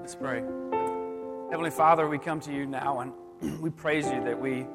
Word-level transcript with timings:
Let's 0.00 0.14
pray. 0.14 0.42
Heavenly 1.50 1.70
Father, 1.70 2.08
we 2.08 2.18
come 2.18 2.40
to 2.40 2.52
you 2.52 2.66
now 2.66 3.00
and 3.00 3.60
we 3.60 3.70
praise 3.70 4.06
you 4.06 4.24
that 4.24 4.40
we 4.40 4.66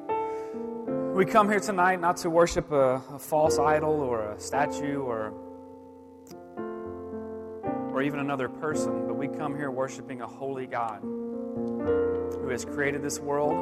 we 1.14 1.24
come 1.24 1.48
here 1.48 1.58
tonight 1.58 2.00
not 2.00 2.18
to 2.18 2.30
worship 2.30 2.70
a, 2.70 3.02
a 3.12 3.18
false 3.18 3.58
idol 3.58 4.00
or 4.00 4.32
a 4.32 4.40
statue 4.40 5.00
or 5.00 5.34
or 7.92 8.02
even 8.02 8.20
another 8.20 8.48
person, 8.48 9.06
but 9.06 9.14
we 9.14 9.26
come 9.26 9.56
here 9.56 9.70
worshiping 9.70 10.20
a 10.20 10.26
holy 10.26 10.66
God 10.66 11.00
who 11.02 12.48
has 12.50 12.64
created 12.64 13.02
this 13.02 13.18
world, 13.18 13.52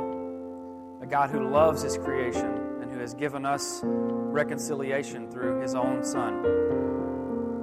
a 1.03 1.07
God 1.07 1.31
who 1.31 1.49
loves 1.49 1.83
his 1.83 1.97
creation 1.97 2.81
and 2.83 2.93
who 2.93 2.99
has 2.99 3.15
given 3.15 3.47
us 3.47 3.81
reconciliation 3.85 5.31
through 5.31 5.61
his 5.63 5.75
own 5.75 6.05
Son. 6.05 6.45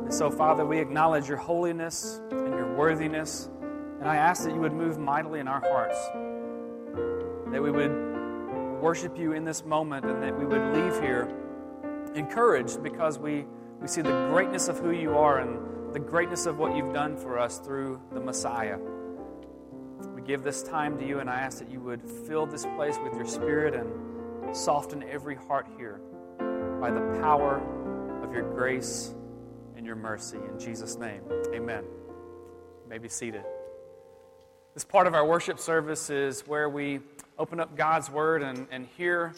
And 0.05 0.13
so, 0.13 0.31
Father, 0.31 0.65
we 0.65 0.79
acknowledge 0.79 1.27
your 1.27 1.37
holiness 1.37 2.19
and 2.31 2.53
your 2.53 2.75
worthiness, 2.75 3.49
and 4.01 4.09
I 4.09 4.15
ask 4.15 4.45
that 4.45 4.53
you 4.55 4.59
would 4.59 4.73
move 4.73 4.97
mightily 4.97 5.39
in 5.39 5.47
our 5.47 5.59
hearts, 5.59 5.99
that 7.51 7.61
we 7.61 7.69
would 7.69 7.91
worship 8.81 9.15
you 9.15 9.33
in 9.33 9.45
this 9.45 9.63
moment, 9.63 10.05
and 10.05 10.23
that 10.23 10.35
we 10.35 10.43
would 10.43 10.73
leave 10.73 10.99
here 11.03 11.29
encouraged 12.15 12.81
because 12.81 13.19
we, 13.19 13.45
we 13.79 13.87
see 13.87 14.01
the 14.01 14.27
greatness 14.31 14.69
of 14.69 14.79
who 14.79 14.89
you 14.89 15.15
are 15.15 15.37
and 15.37 15.93
the 15.93 15.99
greatness 15.99 16.47
of 16.47 16.57
what 16.57 16.75
you've 16.75 16.95
done 16.95 17.15
for 17.15 17.37
us 17.37 17.59
through 17.59 18.01
the 18.11 18.19
Messiah. 18.19 18.79
We 20.15 20.23
give 20.23 20.41
this 20.41 20.63
time 20.63 20.97
to 20.97 21.07
you, 21.07 21.19
and 21.19 21.29
I 21.29 21.39
ask 21.39 21.59
that 21.59 21.69
you 21.69 21.79
would 21.81 22.01
fill 22.27 22.47
this 22.47 22.65
place 22.75 22.97
with 23.03 23.13
your 23.13 23.27
spirit 23.27 23.75
and 23.75 24.57
soften 24.57 25.03
every 25.03 25.35
heart 25.35 25.67
here 25.77 26.01
by 26.79 26.89
the 26.89 27.01
power 27.21 27.61
of 28.23 28.33
your 28.33 28.51
grace 28.51 29.13
and 29.77 29.85
your 29.85 29.95
mercy. 29.95 30.37
In 30.37 30.57
Jesus' 30.57 30.97
name, 30.97 31.21
amen. 31.53 31.83
You 31.83 32.89
may 32.89 32.97
be 32.97 33.07
seated. 33.07 33.43
This 34.73 34.83
part 34.83 35.07
of 35.07 35.13
our 35.13 35.25
worship 35.25 35.59
service 35.59 36.09
is 36.09 36.41
where 36.47 36.69
we 36.69 37.01
open 37.37 37.59
up 37.59 37.75
God's 37.75 38.09
Word 38.09 38.41
and, 38.41 38.67
and 38.71 38.87
hear 38.97 39.33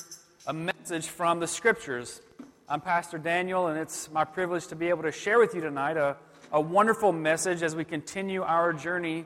a 0.46 0.54
message 0.54 1.08
from 1.08 1.40
the 1.40 1.48
Scriptures. 1.48 2.22
I'm 2.70 2.82
Pastor 2.82 3.18
Daniel, 3.18 3.68
and 3.68 3.80
it's 3.80 4.12
my 4.12 4.26
privilege 4.26 4.68
to 4.68 4.76
be 4.76 4.90
able 4.90 5.04
to 5.04 5.12
share 5.12 5.40
with 5.40 5.56
you 5.56 5.62
tonight 5.62 5.98
a 5.98 6.18
a 6.54 6.62
wonderful 6.62 7.12
message 7.12 7.64
as 7.64 7.76
we 7.76 7.84
continue 7.84 8.44
our 8.44 8.74
journey 8.74 9.26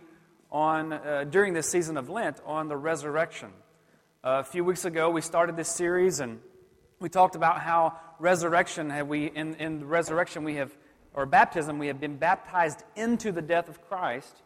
on 0.50 0.94
uh, 0.94 1.26
during 1.30 1.54
this 1.54 1.70
season 1.70 1.98
of 1.98 2.10
Lent 2.10 2.40
on 2.46 2.70
the 2.70 2.78
resurrection. 2.78 3.50
Uh, 4.24 4.40
a 4.40 4.44
few 4.46 4.64
weeks 4.64 4.86
ago, 4.86 5.10
we 5.10 5.20
started 5.20 5.58
this 5.58 5.68
series 5.68 6.22
and 6.22 6.40
we 7.02 7.10
talked 7.10 7.36
about 7.36 7.60
how 7.60 8.00
resurrection 8.18 8.90
have 8.92 9.10
we 9.10 9.26
in, 9.26 9.56
in 9.56 9.86
resurrection 9.86 10.46
we 10.46 10.56
have 10.56 10.74
or 11.14 11.26
baptism 11.26 11.80
we 11.80 11.88
have 11.88 12.00
been 12.00 12.16
baptized 12.16 12.84
into 12.96 13.34
the 13.34 13.42
death 13.42 13.68
of 13.68 13.86
Christ 13.90 14.42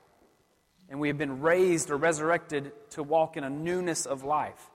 and 0.91 0.99
we 0.99 1.07
have 1.07 1.17
been 1.17 1.41
raised 1.41 1.89
or 1.89 1.97
resurrected 1.97 2.71
to 2.91 3.01
walk 3.01 3.37
in 3.37 3.43
a 3.43 3.49
newness 3.49 4.05
of 4.05 4.23
life. 4.23 4.69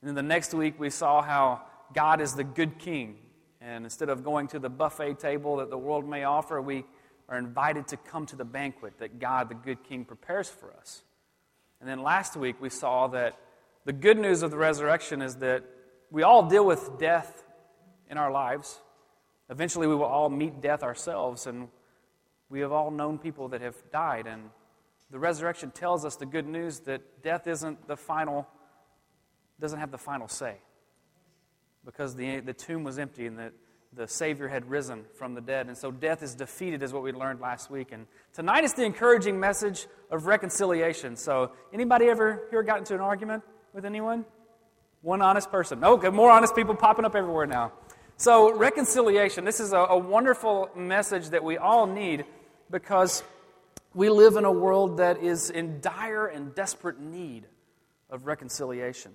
And 0.00 0.08
then 0.08 0.14
the 0.14 0.22
next 0.22 0.54
week 0.54 0.80
we 0.80 0.88
saw 0.88 1.20
how 1.20 1.60
God 1.92 2.22
is 2.22 2.32
the 2.32 2.44
good 2.44 2.78
king 2.78 3.18
and 3.60 3.84
instead 3.84 4.08
of 4.08 4.24
going 4.24 4.48
to 4.48 4.58
the 4.58 4.70
buffet 4.70 5.18
table 5.18 5.56
that 5.56 5.70
the 5.70 5.78
world 5.78 6.08
may 6.08 6.24
offer, 6.24 6.60
we 6.60 6.84
are 7.28 7.38
invited 7.38 7.88
to 7.88 7.96
come 7.96 8.26
to 8.26 8.36
the 8.36 8.44
banquet 8.44 8.94
that 8.98 9.18
God, 9.18 9.50
the 9.50 9.54
good 9.54 9.84
King, 9.84 10.04
prepares 10.04 10.48
for 10.48 10.72
us. 10.72 11.02
And 11.80 11.88
then 11.88 12.02
last 12.02 12.36
week 12.36 12.60
we 12.60 12.70
saw 12.70 13.08
that 13.08 13.38
the 13.84 13.92
good 13.92 14.18
news 14.18 14.42
of 14.42 14.50
the 14.50 14.56
resurrection 14.56 15.20
is 15.22 15.36
that 15.36 15.64
we 16.10 16.22
all 16.22 16.48
deal 16.48 16.64
with 16.64 16.98
death 16.98 17.44
in 18.08 18.18
our 18.18 18.30
lives. 18.30 18.78
Eventually 19.48 19.86
we 19.86 19.94
will 19.94 20.04
all 20.04 20.30
meet 20.30 20.60
death 20.60 20.82
ourselves, 20.82 21.46
and 21.46 21.68
we 22.48 22.60
have 22.60 22.72
all 22.72 22.90
known 22.90 23.18
people 23.18 23.48
that 23.48 23.60
have 23.60 23.76
died. 23.92 24.26
And 24.26 24.50
the 25.10 25.18
resurrection 25.18 25.70
tells 25.70 26.04
us 26.04 26.16
the 26.16 26.26
good 26.26 26.46
news 26.46 26.80
that 26.80 27.22
death 27.22 27.46
isn't 27.46 27.88
the 27.88 27.96
final, 27.96 28.46
doesn't 29.60 29.78
have 29.78 29.90
the 29.90 29.98
final 29.98 30.28
say. 30.28 30.56
Because 31.84 32.14
the, 32.14 32.40
the 32.40 32.52
tomb 32.52 32.84
was 32.84 32.98
empty 32.98 33.26
and 33.26 33.38
that 33.38 33.52
the 33.92 34.06
Savior 34.06 34.46
had 34.46 34.70
risen 34.70 35.04
from 35.14 35.34
the 35.34 35.40
dead. 35.40 35.66
And 35.66 35.76
so 35.76 35.90
death 35.90 36.22
is 36.22 36.34
defeated, 36.34 36.82
is 36.82 36.92
what 36.92 37.02
we 37.02 37.12
learned 37.12 37.40
last 37.40 37.70
week. 37.70 37.88
And 37.90 38.06
tonight 38.32 38.62
is 38.62 38.74
the 38.74 38.84
encouraging 38.84 39.40
message 39.40 39.86
of 40.10 40.26
reconciliation. 40.26 41.16
So, 41.16 41.52
anybody 41.72 42.06
ever 42.06 42.46
here 42.50 42.62
got 42.62 42.78
into 42.78 42.94
an 42.94 43.00
argument 43.00 43.42
with 43.72 43.84
anyone? 43.84 44.24
One 45.02 45.22
honest 45.22 45.50
person. 45.50 45.80
Oh, 45.82 45.94
okay, 45.94 46.10
more 46.10 46.30
honest 46.30 46.54
people 46.54 46.76
popping 46.76 47.04
up 47.04 47.16
everywhere 47.16 47.46
now. 47.46 47.72
So, 48.16 48.54
reconciliation, 48.54 49.44
this 49.44 49.58
is 49.58 49.72
a, 49.72 49.78
a 49.78 49.98
wonderful 49.98 50.70
message 50.76 51.30
that 51.30 51.42
we 51.42 51.56
all 51.56 51.86
need 51.86 52.26
because 52.70 53.24
we 53.94 54.08
live 54.08 54.36
in 54.36 54.44
a 54.44 54.52
world 54.52 54.98
that 54.98 55.22
is 55.22 55.50
in 55.50 55.80
dire 55.80 56.26
and 56.26 56.54
desperate 56.54 57.00
need 57.00 57.46
of 58.08 58.26
reconciliation. 58.26 59.12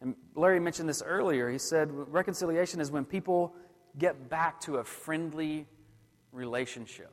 And 0.00 0.14
Larry 0.34 0.60
mentioned 0.60 0.88
this 0.88 1.02
earlier. 1.02 1.48
He 1.48 1.58
said 1.58 1.90
reconciliation 1.92 2.80
is 2.80 2.90
when 2.90 3.04
people 3.04 3.54
get 3.98 4.28
back 4.28 4.60
to 4.62 4.76
a 4.76 4.84
friendly 4.84 5.66
relationship. 6.32 7.12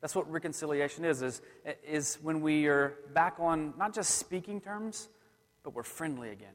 That's 0.00 0.14
what 0.14 0.30
reconciliation 0.30 1.04
is, 1.04 1.22
is, 1.22 1.42
is 1.86 2.18
when 2.22 2.40
we 2.40 2.66
are 2.66 2.94
back 3.12 3.36
on 3.38 3.74
not 3.76 3.94
just 3.94 4.16
speaking 4.18 4.60
terms, 4.60 5.08
but 5.64 5.74
we're 5.74 5.82
friendly 5.82 6.30
again. 6.30 6.52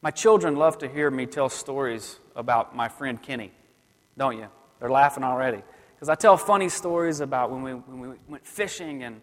My 0.00 0.10
children 0.10 0.56
love 0.56 0.78
to 0.78 0.88
hear 0.88 1.10
me 1.10 1.26
tell 1.26 1.48
stories 1.48 2.18
about 2.36 2.76
my 2.76 2.88
friend 2.88 3.20
Kenny, 3.20 3.52
don't 4.16 4.38
you? 4.38 4.48
They're 4.78 4.90
laughing 4.90 5.24
already. 5.24 5.62
Because 6.04 6.18
I 6.18 6.20
tell 6.20 6.36
funny 6.36 6.68
stories 6.68 7.20
about 7.20 7.50
when 7.50 7.62
we, 7.62 7.72
when 7.72 7.98
we 7.98 8.16
went 8.28 8.46
fishing, 8.46 9.04
and, 9.04 9.22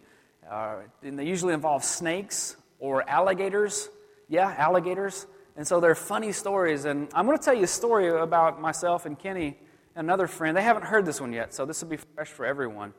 uh, 0.50 0.78
and 1.04 1.16
they 1.16 1.24
usually 1.24 1.54
involve 1.54 1.84
snakes 1.84 2.56
or 2.80 3.08
alligators. 3.08 3.88
Yeah, 4.28 4.52
alligators. 4.58 5.28
And 5.56 5.64
so 5.64 5.78
they're 5.78 5.94
funny 5.94 6.32
stories. 6.32 6.84
And 6.84 7.08
I'm 7.14 7.24
going 7.24 7.38
to 7.38 7.44
tell 7.44 7.54
you 7.54 7.62
a 7.62 7.68
story 7.68 8.08
about 8.08 8.60
myself 8.60 9.06
and 9.06 9.16
Kenny, 9.16 9.60
and 9.94 10.08
another 10.08 10.26
friend. 10.26 10.56
They 10.56 10.62
haven't 10.64 10.82
heard 10.82 11.06
this 11.06 11.20
one 11.20 11.32
yet, 11.32 11.54
so 11.54 11.64
this 11.64 11.80
will 11.82 11.88
be 11.88 11.98
fresh 11.98 12.30
for 12.30 12.44
everyone. 12.44 12.92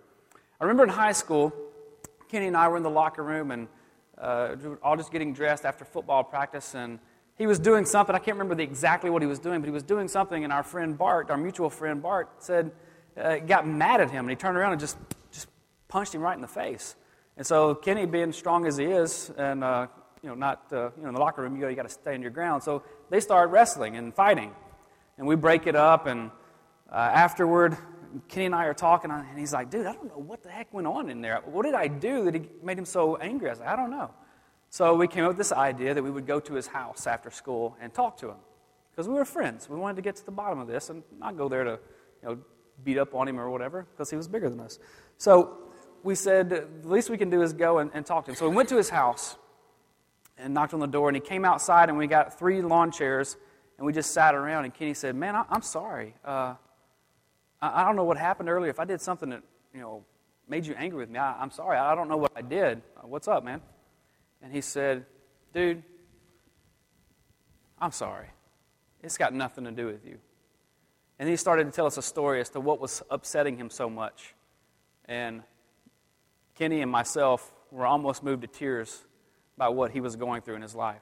I 0.61 0.63
remember 0.63 0.83
in 0.83 0.89
high 0.89 1.11
school, 1.11 1.51
Kenny 2.29 2.47
and 2.47 2.55
I 2.55 2.69
were 2.69 2.77
in 2.77 2.83
the 2.83 2.89
locker 2.89 3.21
room 3.21 3.51
and 3.51 3.67
uh, 4.17 4.55
all 4.81 4.95
just 4.95 5.11
getting 5.11 5.33
dressed 5.33 5.65
after 5.65 5.83
football 5.83 6.23
practice. 6.23 6.73
And 6.73 6.99
he 7.37 7.47
was 7.47 7.59
doing 7.59 7.83
something. 7.83 8.15
I 8.15 8.19
can't 8.19 8.37
remember 8.37 8.55
the, 8.55 8.63
exactly 8.63 9.09
what 9.09 9.21
he 9.21 9.27
was 9.27 9.39
doing, 9.39 9.59
but 9.59 9.67
he 9.67 9.73
was 9.73 9.83
doing 9.83 10.07
something. 10.07 10.45
And 10.45 10.53
our 10.53 10.63
friend 10.63 10.97
Bart, 10.97 11.29
our 11.29 11.35
mutual 11.35 11.69
friend 11.69 12.01
Bart, 12.01 12.29
said, 12.37 12.71
uh, 13.17 13.37
got 13.37 13.67
mad 13.67 14.01
at 14.01 14.11
him. 14.11 14.25
And 14.25 14.29
he 14.29 14.35
turned 14.35 14.57
around 14.57 14.73
and 14.73 14.81
just, 14.81 14.97
just 15.31 15.47
punched 15.87 16.13
him 16.15 16.21
right 16.21 16.35
in 16.35 16.41
the 16.41 16.47
face. 16.47 16.95
And 17.37 17.45
so 17.45 17.75
Kenny, 17.75 18.05
being 18.05 18.31
strong 18.31 18.65
as 18.65 18.77
he 18.77 18.85
is, 18.85 19.31
and 19.37 19.63
uh, 19.63 19.87
you 20.21 20.29
know, 20.29 20.35
not, 20.35 20.65
uh, 20.71 20.91
you 20.95 21.03
know, 21.03 21.09
in 21.09 21.13
the 21.15 21.19
locker 21.19 21.41
room, 21.41 21.55
you, 21.55 21.61
go, 21.61 21.67
you 21.67 21.75
got 21.75 21.83
to 21.83 21.89
stay 21.89 22.13
on 22.13 22.21
your 22.21 22.31
ground. 22.31 22.63
So 22.63 22.83
they 23.09 23.19
start 23.19 23.49
wrestling 23.49 23.95
and 23.95 24.13
fighting. 24.13 24.51
And 25.17 25.27
we 25.27 25.35
break 25.35 25.67
it 25.67 25.75
up. 25.75 26.07
And 26.07 26.31
uh, 26.91 26.95
afterward, 26.95 27.77
Kenny 28.27 28.45
and 28.45 28.55
I 28.55 28.65
are 28.65 28.73
talking, 28.73 29.11
and 29.11 29.37
he's 29.37 29.53
like, 29.53 29.69
dude, 29.69 29.85
I 29.85 29.93
don't 29.93 30.07
know 30.07 30.21
what 30.21 30.43
the 30.43 30.49
heck 30.49 30.73
went 30.73 30.87
on 30.87 31.09
in 31.09 31.21
there. 31.21 31.41
What 31.45 31.65
did 31.65 31.73
I 31.73 31.87
do 31.87 32.25
that 32.25 32.35
he 32.35 32.41
made 32.61 32.77
him 32.77 32.85
so 32.85 33.15
angry? 33.17 33.49
I 33.49 33.51
was 33.51 33.59
like, 33.59 33.69
I 33.69 33.75
don't 33.75 33.89
know. 33.89 34.11
So 34.69 34.95
we 34.95 35.07
came 35.07 35.23
up 35.23 35.29
with 35.29 35.37
this 35.37 35.51
idea 35.51 35.93
that 35.93 36.03
we 36.03 36.09
would 36.09 36.25
go 36.25 36.39
to 36.39 36.53
his 36.53 36.67
house 36.67 37.05
after 37.05 37.29
school 37.29 37.75
and 37.81 37.93
talk 37.93 38.17
to 38.17 38.29
him. 38.29 38.37
Because 38.91 39.07
we 39.07 39.15
were 39.15 39.25
friends. 39.25 39.67
We 39.67 39.77
wanted 39.77 39.95
to 39.97 40.01
get 40.03 40.15
to 40.17 40.25
the 40.25 40.31
bottom 40.31 40.59
of 40.59 40.67
this 40.67 40.89
and 40.89 41.03
not 41.19 41.37
go 41.37 41.49
there 41.49 41.63
to, 41.63 41.79
you 42.21 42.29
know, 42.29 42.37
beat 42.83 42.97
up 42.97 43.13
on 43.13 43.27
him 43.27 43.39
or 43.39 43.49
whatever, 43.49 43.85
because 43.91 44.09
he 44.09 44.15
was 44.15 44.27
bigger 44.27 44.49
than 44.49 44.59
us. 44.59 44.79
So 45.17 45.57
we 46.03 46.15
said, 46.15 46.49
the 46.49 46.67
least 46.83 47.09
we 47.09 47.17
can 47.17 47.29
do 47.29 47.41
is 47.41 47.53
go 47.53 47.79
and, 47.79 47.91
and 47.93 48.05
talk 48.05 48.25
to 48.25 48.31
him. 48.31 48.35
So 48.35 48.49
we 48.49 48.55
went 48.55 48.69
to 48.69 48.77
his 48.77 48.89
house 48.89 49.35
and 50.37 50.53
knocked 50.53 50.73
on 50.73 50.79
the 50.79 50.87
door. 50.87 51.09
And 51.09 51.15
he 51.15 51.21
came 51.21 51.45
outside, 51.45 51.89
and 51.89 51.97
we 51.97 52.07
got 52.07 52.37
three 52.37 52.61
lawn 52.61 52.91
chairs, 52.91 53.37
and 53.77 53.85
we 53.85 53.93
just 53.93 54.11
sat 54.11 54.35
around. 54.35 54.65
And 54.65 54.73
Kenny 54.73 54.93
said, 54.93 55.15
"Man, 55.15 55.35
I, 55.35 55.45
am 55.49 55.61
sorry. 55.61 56.15
Uh, 56.23 56.55
I, 57.61 57.81
I, 57.81 57.85
don't 57.85 57.95
know 57.95 58.03
what 58.03 58.17
happened 58.17 58.49
earlier. 58.49 58.69
If 58.69 58.79
I 58.79 58.85
did 58.85 59.01
something 59.01 59.29
that 59.29 59.43
you 59.73 59.81
know 59.81 60.03
made 60.47 60.65
you 60.65 60.75
angry 60.75 60.99
with 60.99 61.09
me, 61.09 61.19
I, 61.19 61.41
am 61.41 61.51
sorry. 61.51 61.77
I 61.77 61.95
don't 61.95 62.09
know 62.09 62.17
what 62.17 62.31
I 62.35 62.41
did. 62.41 62.81
Uh, 62.97 63.07
what's 63.07 63.27
up, 63.27 63.43
man?" 63.43 63.61
And 64.41 64.51
he 64.51 64.61
said, 64.61 65.05
"Dude, 65.53 65.83
I'm 67.79 67.91
sorry. 67.91 68.27
It's 69.01 69.17
got 69.17 69.33
nothing 69.33 69.65
to 69.65 69.71
do 69.71 69.85
with 69.85 70.05
you." 70.05 70.17
And 71.23 71.29
he 71.29 71.37
started 71.37 71.63
to 71.63 71.71
tell 71.71 71.85
us 71.85 71.95
a 71.95 72.01
story 72.01 72.41
as 72.41 72.49
to 72.49 72.59
what 72.59 72.81
was 72.81 73.01
upsetting 73.09 73.55
him 73.55 73.69
so 73.69 73.89
much. 73.89 74.35
And 75.05 75.43
Kenny 76.55 76.81
and 76.81 76.91
myself 76.91 77.49
were 77.71 77.85
almost 77.85 78.23
moved 78.23 78.41
to 78.41 78.49
tears 78.49 79.05
by 79.57 79.69
what 79.69 79.91
he 79.91 80.01
was 80.01 80.17
going 80.17 80.41
through 80.41 80.55
in 80.55 80.61
his 80.61 80.75
life. 80.75 81.01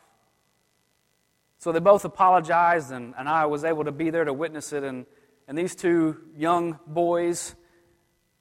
So 1.57 1.71
they 1.71 1.79
both 1.79 2.05
apologized, 2.05 2.91
and, 2.91 3.15
and 3.17 3.27
I 3.27 3.47
was 3.47 3.63
able 3.63 3.85
to 3.85 3.91
be 3.91 4.11
there 4.11 4.23
to 4.23 4.31
witness 4.31 4.73
it. 4.73 4.83
And, 4.83 5.07
and 5.47 5.57
these 5.57 5.73
two 5.73 6.17
young 6.37 6.77
boys 6.85 7.55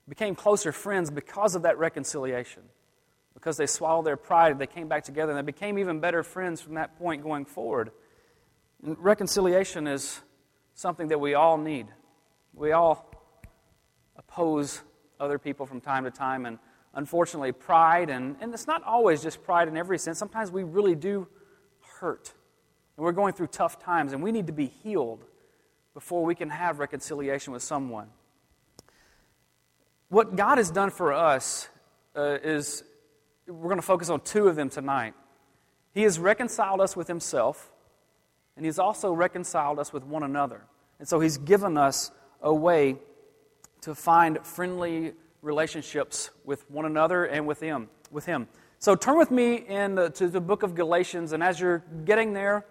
became 0.07 0.35
closer 0.35 0.73
friends 0.73 1.11
because 1.11 1.55
of 1.55 1.63
that 1.63 1.79
reconciliation. 1.79 2.65
Because 3.33 3.57
they 3.57 3.65
swallowed 3.65 4.05
their 4.05 4.19
pride, 4.19 4.59
they 4.59 4.67
came 4.67 4.89
back 4.89 5.05
together, 5.05 5.33
and 5.33 5.39
they 5.39 5.51
became 5.51 5.79
even 5.79 5.99
better 5.99 6.23
friends 6.23 6.61
from 6.61 6.75
that 6.75 6.99
point 6.99 7.23
going 7.23 7.47
forward. 7.47 7.91
And 8.85 8.99
reconciliation 8.99 9.87
is 9.87 10.21
something 10.81 11.09
that 11.09 11.21
we 11.21 11.35
all 11.35 11.59
need. 11.59 11.87
We 12.55 12.73
all 12.73 13.07
oppose 14.17 14.81
other 15.21 15.39
people 15.39 15.67
from 15.67 15.83
time 15.83 16.05
to 16.05 16.11
time, 16.11 16.47
and 16.47 16.59
unfortunately, 16.95 17.53
pride, 17.53 18.09
and, 18.09 18.37
and 18.41 18.55
it's 18.55 18.67
not 18.67 18.83
always 18.85 19.23
just 19.23 19.43
pride 19.43 19.69
in 19.69 19.77
every 19.77 19.99
sense. 19.99 20.19
Sometimes 20.19 20.51
we 20.51 20.63
really 20.63 20.95
do 20.95 21.29
hurt. 21.99 22.33
And 22.97 23.05
we're 23.05 23.13
going 23.13 23.35
through 23.35 23.49
tough 23.49 23.79
times, 23.79 24.15
and 24.15 24.23
we 24.23 24.33
need 24.33 24.47
to 24.47 24.55
be 24.55 24.67
healed 24.67 25.23
before 25.93 26.25
we 26.25 26.35
can 26.35 26.49
have 26.49 26.79
reconciliation 26.79 27.53
with 27.53 27.63
someone. 27.63 28.09
What 30.09 30.35
God 30.35 30.57
has 30.57 30.71
done 30.71 30.91
for 30.91 31.13
us 31.13 31.69
uh, 32.17 32.39
is 32.43 32.83
we're 33.47 33.69
going 33.69 33.77
to 33.77 33.83
focus 33.83 34.09
on 34.09 34.21
two 34.21 34.49
of 34.49 34.57
them 34.57 34.71
tonight. 34.71 35.13
He 35.93 36.03
has 36.05 36.19
reconciled 36.19 36.81
us 36.81 36.97
with 36.97 37.07
Himself, 37.07 37.70
and 38.57 38.65
He's 38.65 38.79
also 38.79 39.13
reconciled 39.13 39.79
us 39.79 39.93
with 39.93 40.05
one 40.05 40.23
another. 40.23 40.63
And 40.99 41.09
so 41.09 41.21
He's 41.21 41.39
given 41.39 41.77
us 41.77 42.11
a 42.43 42.53
way 42.53 42.97
to 43.83 43.95
find 43.95 44.39
friendly 44.45 45.13
relationships 45.43 46.31
with 46.45 46.71
one 46.71 46.85
another 46.85 47.25
and 47.25 47.47
with 47.47 47.61
Him. 47.61 47.89
With 48.11 48.27
him. 48.27 48.49
So 48.81 48.97
turn 48.97 49.19
with 49.19 49.31
me 49.31 49.55
in 49.55 49.95
the, 49.95 50.11
to 50.11 50.27
the 50.27 50.41
book 50.41 50.63
of 50.63 50.75
Galatians, 50.75 51.33
and 51.33 51.43
as 51.43 51.61
you're 51.61 51.85
getting 52.05 52.33
there, 52.33 52.65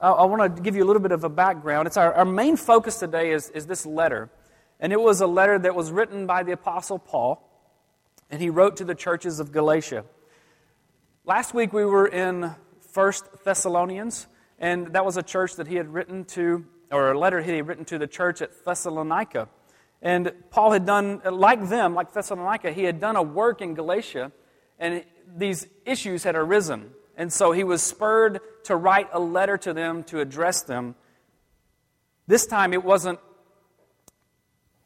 uh, 0.00 0.12
I 0.14 0.24
want 0.24 0.56
to 0.56 0.62
give 0.62 0.74
you 0.74 0.82
a 0.82 0.86
little 0.86 1.02
bit 1.02 1.12
of 1.12 1.22
a 1.22 1.28
background. 1.28 1.86
It's 1.86 1.96
our, 1.96 2.12
our 2.14 2.24
main 2.24 2.56
focus 2.56 2.98
today 2.98 3.30
is, 3.30 3.50
is 3.50 3.66
this 3.66 3.86
letter. 3.86 4.30
And 4.80 4.92
it 4.92 5.00
was 5.00 5.20
a 5.20 5.26
letter 5.26 5.58
that 5.60 5.76
was 5.76 5.92
written 5.92 6.26
by 6.26 6.42
the 6.42 6.52
Apostle 6.52 6.98
Paul, 6.98 7.48
and 8.30 8.40
he 8.40 8.50
wrote 8.50 8.78
to 8.78 8.84
the 8.84 8.96
churches 8.96 9.38
of 9.38 9.52
Galatia. 9.52 10.04
Last 11.24 11.54
week 11.54 11.72
we 11.72 11.84
were 11.84 12.08
in 12.08 12.50
First 12.80 13.44
Thessalonians, 13.44 14.26
and 14.62 14.92
that 14.92 15.04
was 15.04 15.16
a 15.16 15.24
church 15.24 15.56
that 15.56 15.66
he 15.66 15.74
had 15.74 15.92
written 15.92 16.24
to, 16.24 16.64
or 16.92 17.10
a 17.10 17.18
letter 17.18 17.42
he 17.42 17.50
had 17.56 17.66
written 17.66 17.84
to 17.86 17.98
the 17.98 18.06
church 18.06 18.40
at 18.40 18.64
Thessalonica. 18.64 19.48
And 20.00 20.32
Paul 20.50 20.70
had 20.70 20.86
done, 20.86 21.20
like 21.28 21.68
them, 21.68 21.94
like 21.94 22.12
Thessalonica, 22.12 22.70
he 22.70 22.84
had 22.84 23.00
done 23.00 23.16
a 23.16 23.22
work 23.22 23.60
in 23.60 23.74
Galatia, 23.74 24.30
and 24.78 25.04
these 25.36 25.66
issues 25.84 26.22
had 26.22 26.36
arisen. 26.36 26.92
And 27.16 27.32
so 27.32 27.50
he 27.50 27.64
was 27.64 27.82
spurred 27.82 28.38
to 28.64 28.76
write 28.76 29.08
a 29.12 29.18
letter 29.18 29.58
to 29.58 29.74
them 29.74 30.04
to 30.04 30.20
address 30.20 30.62
them. 30.62 30.94
This 32.28 32.46
time 32.46 32.72
it 32.72 32.84
wasn't 32.84 33.18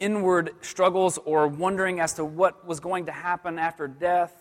inward 0.01 0.53
struggles 0.63 1.19
or 1.19 1.49
wondering 1.49 2.01
as 2.01 2.15
to 2.15 2.25
what 2.25 2.67
was 2.67 2.81
going 2.81 3.07
to 3.07 3.13
happen 3.13 3.59
after 3.59 3.87
death, 3.87 4.33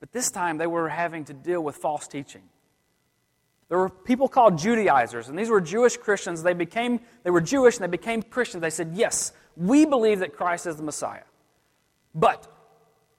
but 0.00 0.10
this 0.10 0.32
time 0.32 0.58
they 0.58 0.66
were 0.66 0.88
having 0.88 1.24
to 1.26 1.32
deal 1.32 1.62
with 1.62 1.76
false 1.76 2.08
teaching. 2.08 2.42
There 3.72 3.78
were 3.78 3.88
people 3.88 4.28
called 4.28 4.58
Judaizers, 4.58 5.30
and 5.30 5.38
these 5.38 5.48
were 5.48 5.58
Jewish 5.58 5.96
Christians. 5.96 6.42
They 6.42 6.52
became 6.52 7.00
they 7.22 7.30
were 7.30 7.40
Jewish 7.40 7.76
and 7.76 7.82
they 7.82 7.90
became 7.90 8.22
Christians. 8.22 8.60
They 8.60 8.68
said, 8.68 8.90
"Yes, 8.92 9.32
we 9.56 9.86
believe 9.86 10.18
that 10.18 10.36
Christ 10.36 10.66
is 10.66 10.76
the 10.76 10.82
Messiah." 10.82 11.22
But 12.14 12.46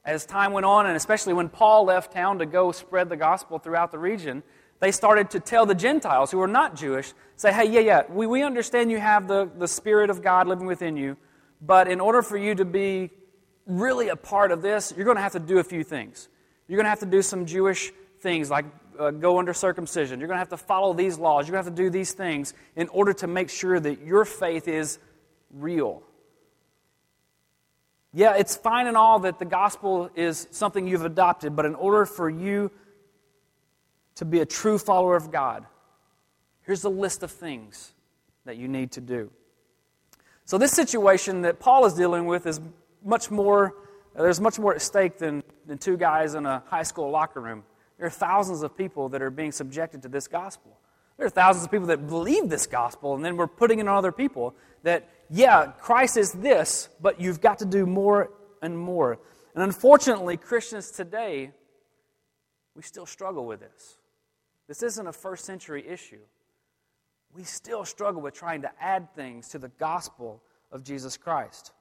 as 0.06 0.28
time 0.28 0.52
went 0.52 0.68
on, 0.68 0.86
and 0.86 0.96
especially 0.96 1.34
when 1.34 1.50
Paul 1.50 1.86
left 1.86 2.14
town 2.14 2.38
to 2.38 2.46
go 2.46 2.72
spread 2.72 3.10
the 3.10 3.16
gospel 3.16 3.58
throughout 3.58 3.92
the 3.92 3.98
region, 3.98 4.44
they 4.80 4.92
started 4.92 5.32
to 5.32 5.40
tell 5.40 5.66
the 5.66 5.74
Gentiles 5.74 6.30
who 6.30 6.38
were 6.38 6.48
not 6.48 6.76
Jewish, 6.76 7.14
say, 7.36 7.52
hey, 7.52 7.66
yeah, 7.66 7.80
yeah, 7.80 8.04
we, 8.08 8.28
we 8.28 8.44
understand 8.44 8.92
you 8.92 9.00
have 9.00 9.28
the, 9.28 9.50
the 9.58 9.68
Spirit 9.68 10.12
of 10.12 10.22
God 10.22 10.48
living 10.48 10.68
within 10.68 10.96
you, 10.96 11.18
but 11.64 11.88
in 11.88 12.00
order 12.00 12.22
for 12.22 12.38
you 12.38 12.54
to 12.54 12.66
be 12.66 13.10
really 13.66 14.10
a 14.10 14.16
part 14.16 14.52
of 14.52 14.62
this, 14.62 14.94
you're 14.96 15.06
going 15.06 15.18
to 15.18 15.24
have 15.24 15.32
to 15.32 15.40
do 15.40 15.58
a 15.58 15.64
few 15.64 15.84
things. 15.84 16.30
You're 16.68 16.78
going 16.78 16.86
to 16.86 16.92
have 16.92 17.00
to 17.00 17.08
do 17.08 17.24
some 17.24 17.48
Jewish 17.48 17.92
things 18.20 18.52
like 18.52 18.66
uh, 19.00 19.12
go 19.12 19.40
under 19.40 19.54
circumcision. 19.54 20.20
You're 20.20 20.28
going 20.28 20.36
to 20.36 20.40
have 20.40 20.50
to 20.50 20.58
follow 20.58 20.94
these 20.94 21.18
laws. 21.18 21.48
You're 21.48 21.54
going 21.54 21.64
to 21.64 21.70
have 21.70 21.78
to 21.78 21.84
do 21.84 21.90
these 21.90 22.14
things 22.14 22.54
in 22.76 22.88
order 22.90 23.14
to 23.14 23.28
make 23.28 23.50
sure 23.50 23.80
that 23.80 24.02
your 24.02 24.26
faith 24.26 24.68
is 24.68 25.00
real. 25.52 26.04
Yeah, 28.14 28.36
it's 28.36 28.56
fine 28.56 28.88
and 28.88 28.96
all 28.96 29.20
that 29.20 29.40
the 29.40 29.46
gospel 29.46 30.10
is 30.16 30.48
something 30.52 30.88
you've 30.88 31.06
adopted, 31.06 31.56
but 31.56 31.66
in 31.66 31.74
order 31.74 32.06
for 32.06 32.30
you 32.30 32.72
to 34.16 34.26
be 34.26 34.40
a 34.40 34.46
true 34.46 34.78
follower 34.78 35.16
of 35.16 35.32
God, 35.32 35.66
here's 36.62 36.84
a 36.84 36.90
list 36.90 37.24
of 37.24 37.32
things 37.32 37.92
that 38.46 38.58
you 38.58 38.68
need 38.68 38.92
to 38.92 39.02
do. 39.02 39.32
So, 40.46 40.58
this 40.58 40.74
situation 40.74 41.42
that 41.42 41.60
Paul 41.60 41.86
is 41.86 41.94
dealing 41.94 42.26
with 42.26 42.46
is 42.46 42.60
much 43.04 43.32
more, 43.32 43.74
there's 44.16 44.42
much 44.42 44.60
more 44.60 44.76
at 44.76 44.82
stake 44.82 45.18
than, 45.18 45.42
than 45.66 45.78
two 45.78 45.98
guys 45.98 46.36
in 46.36 46.46
a 46.46 46.62
high 46.68 46.84
school 46.84 47.10
locker 47.10 47.40
room. 47.40 47.64
There 47.98 48.08
are 48.08 48.12
thousands 48.12 48.64
of 48.64 48.78
people 48.78 49.10
that 49.10 49.22
are 49.22 49.30
being 49.30 49.52
subjected 49.52 50.02
to 50.04 50.10
this 50.10 50.28
gospel. 50.28 50.78
There 51.18 51.28
are 51.28 51.30
thousands 51.30 51.66
of 51.66 51.72
people 51.72 51.88
that 51.88 52.08
believe 52.08 52.50
this 52.50 52.66
gospel, 52.66 53.16
and 53.16 53.24
then 53.24 53.38
we're 53.38 53.48
putting 53.48 53.80
it 53.80 53.88
on 53.88 53.96
other 53.96 54.12
people 54.12 54.56
that 54.82 55.10
yeah, 55.30 55.68
Christ 55.80 56.18
is 56.18 56.32
this, 56.32 56.90
but 57.02 57.20
you've 57.20 57.42
got 57.42 57.60
to 57.60 57.66
do 57.66 57.86
more 57.86 58.32
and 58.62 58.78
more. 58.78 59.20
And 59.56 59.64
unfortunately, 59.64 60.38
Christians 60.38 60.92
today, 60.92 61.52
we 62.76 62.82
still 62.82 63.06
struggle 63.06 63.46
with 63.46 63.60
this. 63.60 63.98
This 64.68 64.84
isn't 64.84 65.08
a 65.08 65.14
first 65.14 65.46
century 65.46 65.88
issue. 65.88 66.22
We 67.34 67.44
still 67.44 67.86
struggle 67.86 68.22
with 68.22 68.34
trying 68.34 68.62
to 68.62 68.72
add 68.80 69.14
things 69.16 69.50
to 69.50 69.60
the 69.60 69.70
gospel 69.70 70.42
of 70.72 70.84
Jesus 70.84 71.18
Christ. 71.18 71.72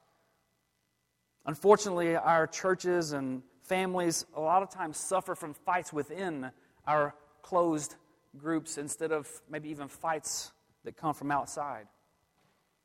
Unfortunately, 1.47 2.17
our 2.17 2.47
churches 2.47 3.13
and 3.13 3.43
families 3.63 4.27
a 4.37 4.41
lot 4.41 4.63
of 4.63 4.71
times 4.71 4.97
suffer 4.97 5.35
from 5.35 5.55
fights 5.55 5.93
within 5.93 6.51
our 6.87 7.15
closed 7.43 7.97
groups 8.37 8.79
instead 8.79 9.13
of 9.13 9.29
maybe 9.49 9.71
even 9.71 9.89
fights 9.89 10.53
that 10.85 10.97
come 10.97 11.15
from 11.15 11.31
outside. 11.31 11.87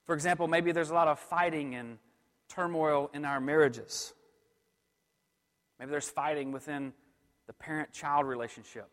For 0.05 0.13
example, 0.13 0.47
maybe 0.47 0.71
there's 0.71 0.89
a 0.89 0.93
lot 0.93 1.07
of 1.07 1.19
fighting 1.19 1.75
and 1.75 1.97
turmoil 2.47 3.09
in 3.13 3.25
our 3.25 3.39
marriages. 3.39 4.13
Maybe 5.79 5.91
there's 5.91 6.09
fighting 6.09 6.51
within 6.51 6.93
the 7.47 7.53
parent 7.53 7.91
child 7.91 8.25
relationship. 8.25 8.89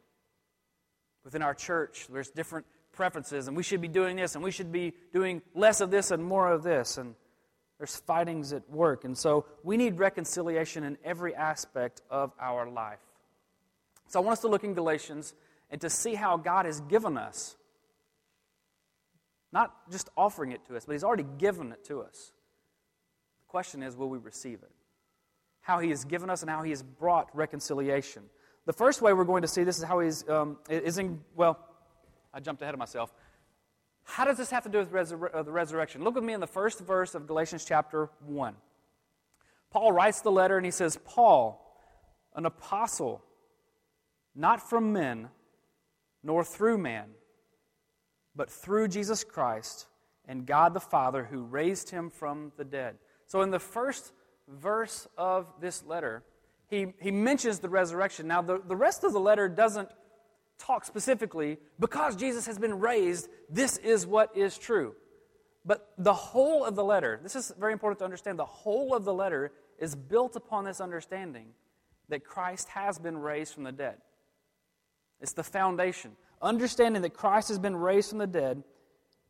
Within 1.24 1.42
our 1.42 1.54
church, 1.54 2.06
there's 2.12 2.30
different 2.30 2.66
preferences, 2.92 3.48
and 3.48 3.56
we 3.56 3.62
should 3.62 3.80
be 3.80 3.88
doing 3.88 4.16
this, 4.16 4.34
and 4.34 4.44
we 4.44 4.50
should 4.50 4.70
be 4.70 4.92
doing 5.12 5.42
less 5.54 5.80
of 5.80 5.90
this 5.90 6.10
and 6.10 6.22
more 6.22 6.50
of 6.50 6.62
this. 6.62 6.98
And 6.98 7.14
there's 7.84 7.96
fightings 7.96 8.54
at 8.54 8.68
work. 8.70 9.04
And 9.04 9.16
so 9.16 9.44
we 9.62 9.76
need 9.76 9.98
reconciliation 9.98 10.84
in 10.84 10.96
every 11.04 11.34
aspect 11.34 12.00
of 12.08 12.32
our 12.40 12.66
life. 12.66 13.00
So 14.08 14.18
I 14.18 14.22
want 14.22 14.32
us 14.32 14.40
to 14.40 14.48
look 14.48 14.64
in 14.64 14.72
Galatians 14.72 15.34
and 15.70 15.78
to 15.82 15.90
see 15.90 16.14
how 16.14 16.38
God 16.38 16.64
has 16.64 16.80
given 16.80 17.18
us 17.18 17.56
not 19.52 19.90
just 19.90 20.08
offering 20.16 20.52
it 20.52 20.64
to 20.66 20.76
us, 20.76 20.86
but 20.86 20.92
He's 20.92 21.04
already 21.04 21.26
given 21.36 21.72
it 21.72 21.84
to 21.84 22.00
us. 22.00 22.32
The 23.46 23.50
question 23.50 23.82
is, 23.82 23.94
will 23.94 24.08
we 24.08 24.16
receive 24.16 24.62
it? 24.62 24.72
How 25.60 25.78
He 25.78 25.90
has 25.90 26.06
given 26.06 26.30
us 26.30 26.40
and 26.40 26.50
how 26.50 26.62
He 26.62 26.70
has 26.70 26.82
brought 26.82 27.28
reconciliation. 27.36 28.22
The 28.64 28.72
first 28.72 29.02
way 29.02 29.12
we're 29.12 29.24
going 29.24 29.42
to 29.42 29.48
see 29.48 29.62
this 29.62 29.76
is 29.76 29.84
how 29.84 30.00
He's, 30.00 30.26
um, 30.26 30.56
is 30.70 30.96
in, 30.96 31.20
well, 31.36 31.58
I 32.32 32.40
jumped 32.40 32.62
ahead 32.62 32.74
of 32.74 32.78
myself. 32.78 33.12
How 34.04 34.24
does 34.24 34.36
this 34.36 34.50
have 34.50 34.62
to 34.64 34.68
do 34.68 34.78
with 34.78 34.94
uh, 34.94 35.42
the 35.42 35.50
resurrection? 35.50 36.04
Look 36.04 36.14
with 36.14 36.24
me 36.24 36.32
in 36.32 36.40
the 36.40 36.46
first 36.46 36.80
verse 36.80 37.14
of 37.14 37.26
Galatians 37.26 37.64
chapter 37.64 38.10
1. 38.26 38.54
Paul 39.70 39.92
writes 39.92 40.20
the 40.20 40.30
letter 40.30 40.56
and 40.56 40.64
he 40.64 40.70
says, 40.70 40.98
Paul, 41.04 41.60
an 42.34 42.46
apostle, 42.46 43.22
not 44.34 44.68
from 44.68 44.92
men, 44.92 45.28
nor 46.22 46.44
through 46.44 46.78
man 46.78 47.06
but 48.36 48.50
through 48.50 48.88
Jesus 48.88 49.24
Christ 49.24 49.86
and 50.26 50.46
God 50.46 50.74
the 50.74 50.80
Father 50.80 51.24
who 51.24 51.42
raised 51.42 51.90
him 51.90 52.10
from 52.10 52.52
the 52.56 52.64
dead. 52.64 52.96
So, 53.26 53.42
in 53.42 53.50
the 53.50 53.58
first 53.58 54.12
verse 54.48 55.06
of 55.16 55.46
this 55.60 55.84
letter, 55.84 56.22
he, 56.66 56.94
he 57.00 57.10
mentions 57.10 57.60
the 57.60 57.68
resurrection. 57.68 58.26
Now, 58.26 58.42
the, 58.42 58.60
the 58.66 58.76
rest 58.76 59.04
of 59.04 59.12
the 59.12 59.20
letter 59.20 59.48
doesn't 59.48 59.88
talk 60.64 60.84
specifically 60.84 61.58
because 61.78 62.16
Jesus 62.16 62.46
has 62.46 62.58
been 62.58 62.78
raised, 62.80 63.28
this 63.50 63.76
is 63.78 64.06
what 64.06 64.36
is 64.36 64.56
true. 64.56 64.94
But 65.64 65.92
the 65.96 66.12
whole 66.12 66.64
of 66.64 66.74
the 66.74 66.84
letter, 66.84 67.20
this 67.22 67.36
is 67.36 67.52
very 67.58 67.72
important 67.72 67.98
to 68.00 68.04
understand, 68.04 68.38
the 68.38 68.44
whole 68.44 68.94
of 68.94 69.04
the 69.04 69.14
letter 69.14 69.52
is 69.78 69.94
built 69.94 70.36
upon 70.36 70.64
this 70.64 70.80
understanding 70.80 71.46
that 72.08 72.24
Christ 72.24 72.68
has 72.68 72.98
been 72.98 73.16
raised 73.16 73.54
from 73.54 73.64
the 73.64 73.72
dead. 73.72 73.96
It's 75.20 75.32
the 75.32 75.42
foundation 75.42 76.12
understanding 76.44 77.02
that 77.02 77.14
Christ 77.14 77.48
has 77.48 77.58
been 77.58 77.74
raised 77.74 78.10
from 78.10 78.18
the 78.18 78.26
dead, 78.26 78.62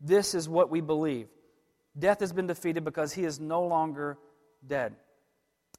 this 0.00 0.35
is 0.35 0.49
what 0.49 0.71
we 0.71 0.81
believe. 0.81 1.29
Death 1.99 2.21
has 2.21 2.33
been 2.33 2.49
defeated 2.49 2.85
because 2.85 3.12
he 3.12 3.25
is 3.25 3.38
no 3.41 3.62
longer 3.62 4.19
dead. 4.67 4.95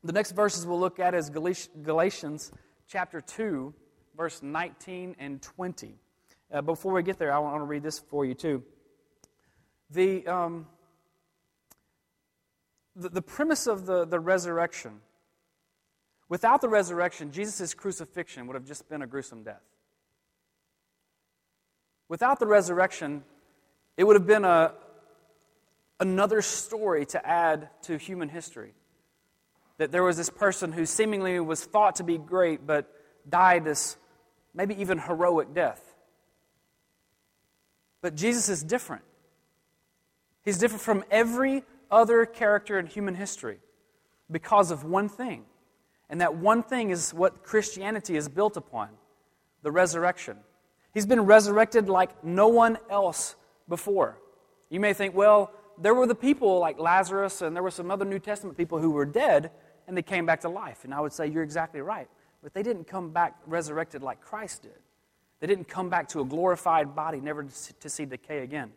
The 0.03 0.13
next 0.13 0.31
verses 0.31 0.65
we'll 0.65 0.79
look 0.79 1.00
at 1.00 1.13
is 1.13 1.29
Galatians 1.29 2.51
chapter 2.88 3.21
2, 3.21 3.74
verse 4.15 4.41
19 4.41 5.15
and 5.19 5.41
20. 5.41 5.95
Uh, 6.51 6.62
before 6.62 6.93
we 6.93 7.03
get 7.03 7.17
there, 7.17 7.34
I 7.34 7.39
want 7.39 7.57
to 7.57 7.63
read 7.63 7.84
this 7.84 8.00
for 8.00 8.25
you 8.25 8.34
too. 8.34 8.63
The, 9.89 10.25
um, 10.27 10.67
the, 12.95 13.10
the 13.10 13.22
premise 13.22 13.67
of 13.67 13.86
the, 13.86 14.05
the 14.05 14.19
resurrection, 14.19 15.01
without 16.29 16.62
the 16.62 16.69
resurrection, 16.69 17.31
Jesus' 17.31 17.74
crucifixion 17.74 18.48
would 18.48 18.55
have 18.55 18.65
just 18.65 18.88
been 18.89 19.01
a 19.01 19.07
gruesome 19.07 19.43
death. 19.43 19.62
Without 22.07 22.39
the 22.39 22.48
resurrection, 22.48 23.24
it 23.98 24.03
would 24.03 24.15
have 24.15 24.27
been 24.27 24.45
a, 24.45 24.74
another 26.00 26.41
story 26.41 27.05
to 27.07 27.27
add 27.27 27.69
to 27.84 27.98
human 27.98 28.29
history. 28.29 28.74
that 29.77 29.91
there 29.91 30.03
was 30.03 30.15
this 30.15 30.29
person 30.29 30.72
who 30.72 30.86
seemingly 30.86 31.39
was 31.39 31.65
thought 31.65 31.95
to 31.95 32.03
be 32.03 32.17
great, 32.17 32.65
but 32.65 32.89
died 33.27 33.65
this 33.65 33.98
maybe 34.55 34.79
even 34.79 34.97
heroic 34.97 35.53
death. 35.53 35.93
But 38.01 38.15
Jesus 38.15 38.50
is 38.50 38.63
different. 38.63 39.03
He's 40.43 40.57
different 40.57 40.81
from 40.81 41.03
every 41.12 41.63
other 41.91 42.25
character 42.25 42.79
in 42.79 42.85
human 42.85 43.15
history 43.15 43.59
because 44.31 44.71
of 44.71 44.83
one 44.83 45.09
thing. 45.09 45.45
And 46.09 46.21
that 46.21 46.35
one 46.35 46.62
thing 46.62 46.91
is 46.91 47.13
what 47.13 47.43
Christianity 47.43 48.15
is 48.15 48.29
built 48.29 48.57
upon 48.57 48.89
the 49.63 49.71
resurrection. 49.71 50.38
He's 50.93 51.05
been 51.05 51.21
resurrected 51.21 51.89
like 51.89 52.24
no 52.24 52.47
one 52.47 52.77
else 52.89 53.35
before. 53.67 54.19
You 54.69 54.79
may 54.79 54.93
think, 54.93 55.15
well, 55.15 55.51
there 55.77 55.93
were 55.93 56.07
the 56.07 56.15
people 56.15 56.59
like 56.59 56.79
Lazarus 56.79 57.41
and 57.41 57.55
there 57.55 57.63
were 57.63 57.71
some 57.71 57.89
other 57.91 58.05
New 58.05 58.19
Testament 58.19 58.57
people 58.57 58.79
who 58.79 58.91
were 58.91 59.05
dead 59.05 59.51
and 59.88 59.97
they 59.97 60.01
came 60.01 60.25
back 60.25 60.41
to 60.41 60.50
life. 60.50 60.83
And 60.83 60.93
I 60.93 61.01
would 61.01 61.12
say, 61.12 61.27
you're 61.27 61.43
exactly 61.43 61.81
right. 61.81 62.07
But 62.45 62.53
they 62.53 62.61
didn't 62.61 62.85
come 62.85 63.09
back 63.09 63.37
resurrected 63.47 64.03
like 64.03 64.21
Christ 64.21 64.61
did. 64.61 64.77
They 65.39 65.47
didn't 65.47 65.67
come 65.67 65.89
back 65.89 66.09
to 66.09 66.21
a 66.21 66.23
glorified 66.23 66.95
body, 66.95 67.19
never 67.19 67.47
to 67.79 67.89
see 67.89 68.05
decay 68.05 68.43
again. 68.43 68.71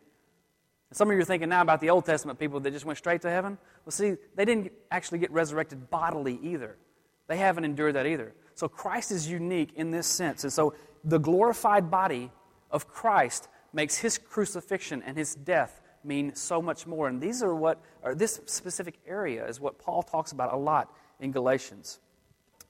Some 0.92 1.10
of 1.10 1.14
you 1.14 1.20
are 1.20 1.24
thinking 1.26 1.50
now 1.50 1.60
about 1.60 1.82
the 1.82 1.90
Old 1.90 2.06
Testament 2.06 2.38
people 2.38 2.60
that 2.60 2.70
just 2.70 2.86
went 2.86 2.96
straight 2.96 3.20
to 3.20 3.30
heaven. 3.30 3.58
Well, 3.84 3.90
see, 3.90 4.14
they 4.36 4.46
didn't 4.46 4.72
actually 4.90 5.18
get 5.18 5.30
resurrected 5.32 5.90
bodily 5.90 6.38
either. 6.42 6.78
They 7.26 7.36
haven't 7.36 7.66
endured 7.66 7.94
that 7.96 8.06
either. 8.06 8.32
So 8.54 8.68
Christ 8.68 9.10
is 9.10 9.30
unique 9.30 9.74
in 9.74 9.90
this 9.90 10.06
sense. 10.06 10.44
And 10.44 10.52
so 10.52 10.72
the 11.04 11.18
glorified 11.18 11.90
body 11.90 12.30
of 12.70 12.88
Christ 12.88 13.48
makes 13.74 13.98
his 13.98 14.16
crucifixion 14.16 15.02
and 15.02 15.14
his 15.14 15.34
death 15.34 15.82
mean 16.02 16.34
so 16.34 16.62
much 16.62 16.86
more. 16.86 17.06
And 17.06 17.20
these 17.20 17.42
are 17.42 17.54
what, 17.54 17.82
or 18.02 18.14
this 18.14 18.40
specific 18.46 18.94
area 19.06 19.46
is 19.46 19.60
what 19.60 19.78
Paul 19.78 20.02
talks 20.02 20.32
about 20.32 20.54
a 20.54 20.56
lot 20.56 20.90
in 21.20 21.32
Galatians. 21.32 22.00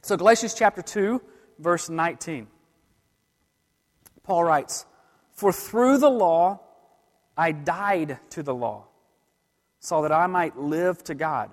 So, 0.08 0.16
Galatians 0.16 0.54
chapter 0.54 0.80
2, 0.80 1.20
verse 1.58 1.90
19. 1.90 2.46
Paul 4.22 4.42
writes, 4.42 4.86
For 5.34 5.52
through 5.52 5.98
the 5.98 6.08
law 6.08 6.60
I 7.36 7.52
died 7.52 8.18
to 8.30 8.42
the 8.42 8.54
law, 8.54 8.86
so 9.80 10.00
that 10.00 10.10
I 10.10 10.26
might 10.26 10.56
live 10.56 11.04
to 11.04 11.14
God. 11.14 11.50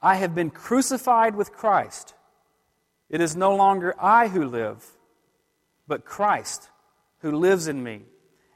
I 0.00 0.14
have 0.14 0.34
been 0.34 0.48
crucified 0.48 1.36
with 1.36 1.52
Christ. 1.52 2.14
It 3.10 3.20
is 3.20 3.36
no 3.36 3.54
longer 3.54 3.94
I 4.00 4.28
who 4.28 4.46
live, 4.46 4.82
but 5.86 6.06
Christ 6.06 6.70
who 7.18 7.32
lives 7.32 7.68
in 7.68 7.82
me. 7.82 8.00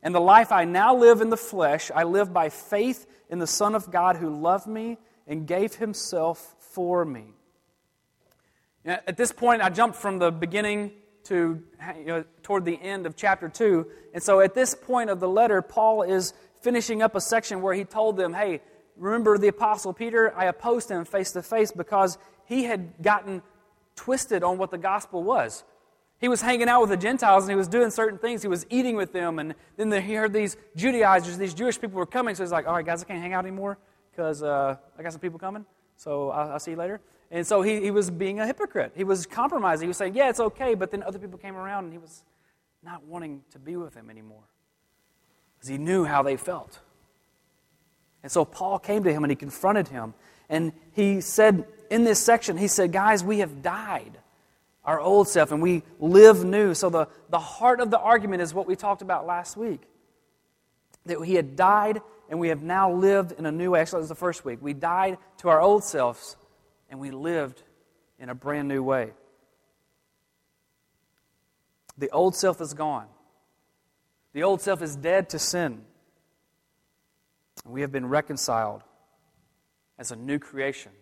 And 0.02 0.14
the 0.14 0.20
life 0.20 0.52
I 0.52 0.64
now 0.64 0.96
live 0.96 1.20
in 1.20 1.28
the 1.28 1.36
flesh, 1.36 1.90
I 1.94 2.04
live 2.04 2.32
by 2.32 2.48
faith 2.48 3.06
in 3.28 3.40
the 3.40 3.46
Son 3.46 3.74
of 3.74 3.90
God 3.90 4.16
who 4.16 4.30
loved 4.30 4.66
me 4.66 4.96
and 5.26 5.46
gave 5.46 5.74
himself 5.74 6.56
for 6.60 7.04
me. 7.04 7.34
At 8.84 9.16
this 9.16 9.32
point, 9.32 9.62
I 9.62 9.70
jumped 9.70 9.96
from 9.96 10.18
the 10.18 10.30
beginning 10.30 10.92
to 11.24 11.62
you 11.96 12.04
know, 12.04 12.24
toward 12.42 12.64
the 12.64 12.80
end 12.80 13.06
of 13.06 13.16
chapter 13.16 13.48
2. 13.48 13.86
And 14.12 14.22
so 14.22 14.40
at 14.40 14.54
this 14.54 14.74
point 14.74 15.08
of 15.08 15.20
the 15.20 15.28
letter, 15.28 15.62
Paul 15.62 16.02
is 16.02 16.34
finishing 16.60 17.02
up 17.02 17.14
a 17.14 17.20
section 17.20 17.62
where 17.62 17.74
he 17.74 17.84
told 17.84 18.16
them, 18.16 18.34
hey, 18.34 18.60
remember 18.96 19.38
the 19.38 19.48
Apostle 19.48 19.92
Peter? 19.92 20.36
I 20.36 20.46
opposed 20.46 20.90
him 20.90 21.04
face 21.04 21.32
to 21.32 21.42
face 21.42 21.72
because 21.72 22.18
he 22.46 22.64
had 22.64 22.92
gotten 23.02 23.42
twisted 23.96 24.42
on 24.42 24.58
what 24.58 24.70
the 24.70 24.78
gospel 24.78 25.22
was. 25.22 25.64
He 26.20 26.28
was 26.28 26.42
hanging 26.42 26.68
out 26.68 26.82
with 26.82 26.90
the 26.90 26.96
Gentiles 26.96 27.44
and 27.44 27.50
he 27.50 27.56
was 27.56 27.68
doing 27.68 27.90
certain 27.90 28.18
things. 28.18 28.42
He 28.42 28.48
was 28.48 28.66
eating 28.70 28.96
with 28.96 29.12
them. 29.12 29.38
And 29.38 29.54
then 29.76 29.90
he 30.02 30.14
heard 30.14 30.32
these 30.32 30.56
Judaizers, 30.76 31.38
these 31.38 31.54
Jewish 31.54 31.80
people 31.80 31.98
were 31.98 32.06
coming. 32.06 32.34
So 32.34 32.42
he's 32.42 32.52
like, 32.52 32.66
all 32.66 32.74
right, 32.74 32.84
guys, 32.84 33.02
I 33.02 33.06
can't 33.06 33.20
hang 33.20 33.32
out 33.32 33.44
anymore 33.44 33.78
because 34.10 34.42
uh, 34.42 34.76
I 34.98 35.02
got 35.02 35.12
some 35.12 35.20
people 35.20 35.38
coming. 35.38 35.64
So 35.96 36.30
I'll, 36.30 36.52
I'll 36.52 36.60
see 36.60 36.72
you 36.72 36.76
later. 36.76 37.00
And 37.30 37.46
so 37.46 37.62
he, 37.62 37.80
he 37.80 37.90
was 37.90 38.10
being 38.10 38.40
a 38.40 38.46
hypocrite. 38.46 38.92
He 38.94 39.04
was 39.04 39.26
compromising. 39.26 39.86
He 39.86 39.88
was 39.88 39.96
saying, 39.96 40.14
yeah, 40.14 40.28
it's 40.28 40.40
okay. 40.40 40.74
But 40.74 40.90
then 40.90 41.02
other 41.02 41.18
people 41.18 41.38
came 41.38 41.56
around 41.56 41.84
and 41.84 41.92
he 41.92 41.98
was 41.98 42.22
not 42.82 43.04
wanting 43.04 43.42
to 43.50 43.58
be 43.58 43.76
with 43.76 43.94
them 43.94 44.10
anymore 44.10 44.44
because 45.56 45.68
he 45.68 45.78
knew 45.78 46.04
how 46.04 46.22
they 46.22 46.36
felt. 46.36 46.78
And 48.22 48.30
so 48.30 48.44
Paul 48.44 48.78
came 48.78 49.04
to 49.04 49.12
him 49.12 49.24
and 49.24 49.30
he 49.30 49.36
confronted 49.36 49.88
him. 49.88 50.14
And 50.48 50.72
he 50.92 51.20
said, 51.20 51.64
in 51.90 52.04
this 52.04 52.18
section, 52.18 52.56
he 52.56 52.68
said, 52.68 52.92
guys, 52.92 53.24
we 53.24 53.38
have 53.38 53.62
died 53.62 54.18
our 54.84 55.00
old 55.00 55.28
self 55.28 55.52
and 55.52 55.62
we 55.62 55.82
live 55.98 56.44
new. 56.44 56.74
So, 56.74 56.90
the, 56.90 57.08
the 57.30 57.38
heart 57.38 57.80
of 57.80 57.90
the 57.90 57.98
argument 57.98 58.42
is 58.42 58.52
what 58.52 58.66
we 58.66 58.76
talked 58.76 59.02
about 59.02 59.26
last 59.26 59.56
week 59.56 59.80
that 61.06 61.22
he 61.22 61.34
had 61.34 61.56
died 61.56 62.00
and 62.28 62.38
we 62.38 62.48
have 62.48 62.62
now 62.62 62.90
lived 62.90 63.32
in 63.32 63.46
a 63.46 63.52
new 63.52 63.72
way. 63.72 63.80
Actually, 63.80 63.98
that 63.98 64.02
was 64.02 64.08
the 64.08 64.14
first 64.14 64.44
week. 64.44 64.58
We 64.60 64.72
died 64.72 65.18
to 65.38 65.48
our 65.48 65.60
old 65.60 65.84
selves 65.84 66.36
and 66.90 67.00
we 67.00 67.10
lived 67.10 67.62
in 68.18 68.28
a 68.28 68.34
brand 68.34 68.68
new 68.68 68.82
way. 68.82 69.12
The 71.98 72.10
old 72.10 72.34
self 72.34 72.60
is 72.60 72.74
gone, 72.74 73.06
the 74.32 74.42
old 74.42 74.60
self 74.60 74.82
is 74.82 74.96
dead 74.96 75.30
to 75.30 75.38
sin. 75.38 75.82
We 77.66 77.80
have 77.80 77.92
been 77.92 78.06
reconciled 78.06 78.82
as 79.98 80.10
a 80.10 80.16
new 80.16 80.38
creation. 80.38 80.92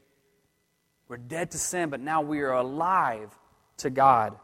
We're 1.09 1.17
dead 1.17 1.51
to 1.53 1.59
sin, 1.59 1.91
but 1.91 2.01
now 2.01 2.23
we 2.23 2.41
are 2.41 2.53
alive 2.53 3.31
to 3.79 3.91
God. 3.91 4.37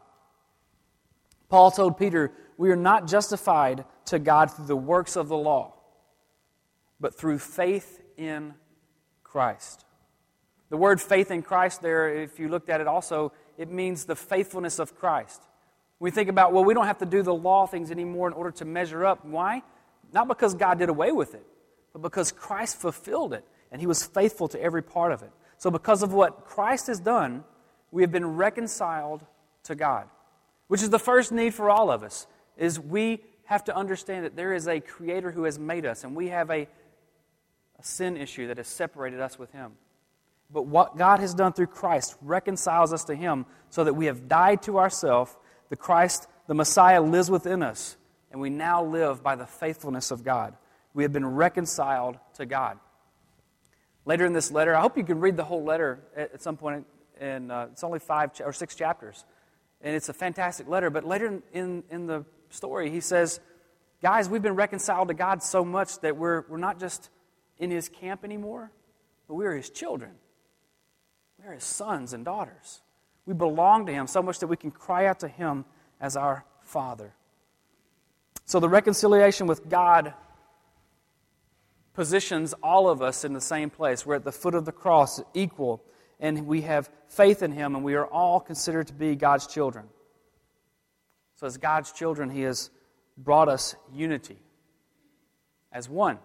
Paul 1.49 1.71
told 1.71 1.97
Peter, 1.97 2.31
We 2.57 2.71
are 2.71 2.75
not 2.75 3.07
justified 3.07 3.85
to 4.05 4.19
God 4.19 4.51
through 4.51 4.67
the 4.67 4.75
works 4.75 5.15
of 5.15 5.29
the 5.29 5.37
law, 5.37 5.73
but 6.99 7.15
through 7.15 7.39
faith 7.39 8.01
in 8.17 8.53
Christ. 9.23 9.85
The 10.69 10.77
word 10.77 11.01
faith 11.01 11.31
in 11.31 11.41
Christ, 11.41 11.81
there, 11.81 12.21
if 12.21 12.39
you 12.39 12.47
looked 12.47 12.69
at 12.69 12.79
it 12.81 12.87
also, 12.87 13.31
it 13.57 13.69
means 13.69 14.05
the 14.05 14.15
faithfulness 14.15 14.79
of 14.79 14.97
Christ. 14.97 15.41
We 15.99 16.11
think 16.11 16.29
about, 16.29 16.53
well, 16.53 16.63
we 16.63 16.73
don't 16.73 16.85
have 16.85 16.99
to 16.99 17.05
do 17.05 17.23
the 17.23 17.33
law 17.33 17.65
things 17.65 17.91
anymore 17.91 18.27
in 18.27 18.33
order 18.33 18.51
to 18.51 18.65
measure 18.65 19.05
up. 19.05 19.25
Why? 19.25 19.63
Not 20.13 20.27
because 20.27 20.53
God 20.53 20.79
did 20.79 20.89
away 20.89 21.11
with 21.11 21.33
it, 21.33 21.45
but 21.91 22.01
because 22.01 22.31
Christ 22.31 22.77
fulfilled 22.77 23.33
it 23.33 23.43
and 23.71 23.81
he 23.81 23.87
was 23.87 24.05
faithful 24.05 24.47
to 24.49 24.61
every 24.61 24.81
part 24.81 25.11
of 25.11 25.21
it. 25.23 25.31
So, 25.57 25.69
because 25.69 26.03
of 26.03 26.13
what 26.13 26.45
Christ 26.45 26.87
has 26.87 26.99
done, 26.99 27.43
we 27.91 28.01
have 28.03 28.11
been 28.11 28.37
reconciled 28.37 29.25
to 29.63 29.75
God, 29.75 30.07
which 30.67 30.81
is 30.81 30.89
the 30.89 30.99
first 30.99 31.31
need 31.31 31.53
for 31.53 31.69
all 31.69 31.91
of 31.91 32.01
us, 32.01 32.27
is 32.57 32.79
we 32.79 33.21
have 33.45 33.63
to 33.65 33.75
understand 33.75 34.25
that 34.25 34.35
there 34.35 34.53
is 34.53 34.67
a 34.67 34.79
creator 34.79 35.31
who 35.31 35.43
has 35.43 35.59
made 35.59 35.85
us, 35.85 36.03
and 36.03 36.15
we 36.15 36.29
have 36.29 36.49
a, 36.49 36.67
a 37.77 37.83
sin 37.83 38.15
issue 38.15 38.47
that 38.47 38.57
has 38.57 38.67
separated 38.67 39.19
us 39.19 39.37
with 39.37 39.51
him. 39.51 39.73
But 40.51 40.65
what 40.65 40.97
God 40.97 41.19
has 41.19 41.33
done 41.33 41.53
through 41.53 41.67
Christ 41.67 42.15
reconciles 42.21 42.91
us 42.91 43.03
to 43.05 43.15
him 43.15 43.45
so 43.69 43.83
that 43.83 43.93
we 43.93 44.07
have 44.07 44.27
died 44.27 44.63
to 44.63 44.79
ourselves. 44.79 45.35
The 45.69 45.75
Christ, 45.75 46.27
the 46.47 46.55
Messiah, 46.55 47.01
lives 47.01 47.29
within 47.29 47.61
us, 47.61 47.97
and 48.31 48.41
we 48.41 48.49
now 48.49 48.83
live 48.83 49.21
by 49.21 49.35
the 49.35 49.45
faithfulness 49.45 50.09
of 50.11 50.23
God. 50.23 50.55
We 50.93 51.03
have 51.03 51.13
been 51.13 51.25
reconciled 51.25 52.17
to 52.35 52.45
God. 52.45 52.79
Later 54.05 54.25
in 54.25 54.33
this 54.33 54.51
letter, 54.51 54.75
I 54.75 54.81
hope 54.81 54.97
you 54.97 55.03
can 55.03 55.19
read 55.19 55.37
the 55.37 55.43
whole 55.43 55.63
letter 55.63 55.99
at, 56.15 56.41
some 56.41 56.57
point 56.57 56.87
and 57.19 57.51
uh, 57.51 57.67
it's 57.71 57.83
only 57.83 57.99
five 57.99 58.31
or 58.43 58.53
six 58.53 58.73
chapters. 58.73 59.23
And 59.81 59.95
it's 59.95 60.09
a 60.09 60.13
fantastic 60.13 60.67
letter. 60.67 60.89
But 60.89 61.05
later 61.05 61.27
in, 61.27 61.43
in, 61.53 61.83
in 61.91 62.07
the 62.07 62.25
story, 62.49 62.89
he 62.89 63.01
says, 63.01 63.39
Guys, 64.01 64.29
we've 64.29 64.41
been 64.41 64.55
reconciled 64.55 65.09
to 65.09 65.13
God 65.13 65.43
so 65.43 65.65
much 65.65 65.99
that 65.99 66.15
we're, 66.15 66.45
we're 66.47 66.57
not 66.57 66.79
just 66.79 67.09
in 67.57 67.69
his 67.69 67.89
camp 67.89 68.23
anymore, 68.23 68.71
but 69.27 69.35
we 69.35 69.45
are 69.45 69.53
his 69.53 69.69
children. 69.69 70.11
We 71.39 71.47
are 71.47 71.53
his 71.53 71.63
sons 71.63 72.13
and 72.13 72.25
daughters. 72.25 72.81
We 73.25 73.33
belong 73.33 73.85
to 73.85 73.93
him 73.93 74.07
so 74.07 74.21
much 74.21 74.39
that 74.39 74.47
we 74.47 74.57
can 74.57 74.71
cry 74.71 75.05
out 75.05 75.21
to 75.21 75.27
him 75.27 75.65
as 76.01 76.17
our 76.17 76.45
Father. 76.61 77.13
So 78.45 78.59
the 78.59 78.69
reconciliation 78.69 79.47
with 79.47 79.69
God 79.69 80.13
positions 81.93 82.53
all 82.61 82.89
of 82.89 83.01
us 83.01 83.23
in 83.23 83.33
the 83.33 83.41
same 83.41 83.69
place. 83.69 84.05
We're 84.05 84.15
at 84.15 84.23
the 84.23 84.31
foot 84.31 84.55
of 84.55 84.65
the 84.65 84.71
cross, 84.71 85.21
equal 85.33 85.83
and 86.19 86.45
we 86.47 86.61
have 86.61 86.89
faith 87.07 87.41
in 87.41 87.51
Him, 87.51 87.75
and 87.75 87.83
we 87.83 87.95
are 87.95 88.05
all 88.05 88.39
considered 88.39 88.87
to 88.87 88.93
be 88.93 89.15
God's 89.15 89.47
children. 89.47 89.85
So, 91.35 91.47
as 91.47 91.57
God's 91.57 91.91
children, 91.91 92.29
He 92.29 92.41
has 92.41 92.69
brought 93.17 93.47
us 93.47 93.75
unity. 93.93 94.37
As 95.71 95.87
one, 95.87 96.19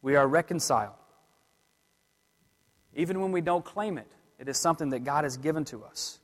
we 0.00 0.16
are 0.16 0.26
reconciled. 0.26 0.94
Even 2.96 3.20
when 3.20 3.30
we 3.30 3.40
don't 3.40 3.64
claim 3.64 3.98
it, 3.98 4.10
it 4.38 4.48
is 4.48 4.56
something 4.56 4.90
that 4.90 5.04
God 5.04 5.24
has 5.24 5.36
given 5.36 5.64
to 5.66 5.84
us. 5.84 6.18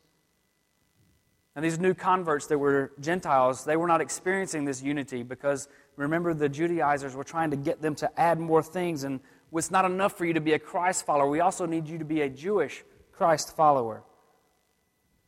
And 1.55 1.65
these 1.65 1.79
new 1.79 1.93
converts 1.93 2.47
that 2.47 2.59
were 2.59 2.93
Gentiles, 2.99 3.65
they 3.65 3.77
were 3.77 3.87
not 3.87 4.01
experiencing 4.01 4.65
this 4.65 4.83
unity 4.83 5.23
because 5.23 5.69
remember, 5.97 6.33
the 6.33 6.49
Judaizers 6.49 7.15
were 7.15 7.25
trying 7.25 7.51
to 7.51 7.57
get 7.57 7.83
them 7.83 7.95
to 7.97 8.21
add 8.21 8.41
more 8.41 8.63
things 8.63 9.05
and 9.05 9.21
it's 9.55 9.71
not 9.71 9.85
enough 9.85 10.17
for 10.17 10.25
you 10.25 10.33
to 10.33 10.41
be 10.41 10.55
a 10.55 10.59
Christ 10.59 11.05
follower. 11.05 11.29
We 11.29 11.41
also 11.41 11.67
need 11.67 11.87
you 11.87 11.99
to 11.99 12.07
be 12.07 12.23
a 12.23 12.29
Jewish 12.31 12.85
Christ 13.13 13.55
follower. 13.55 14.03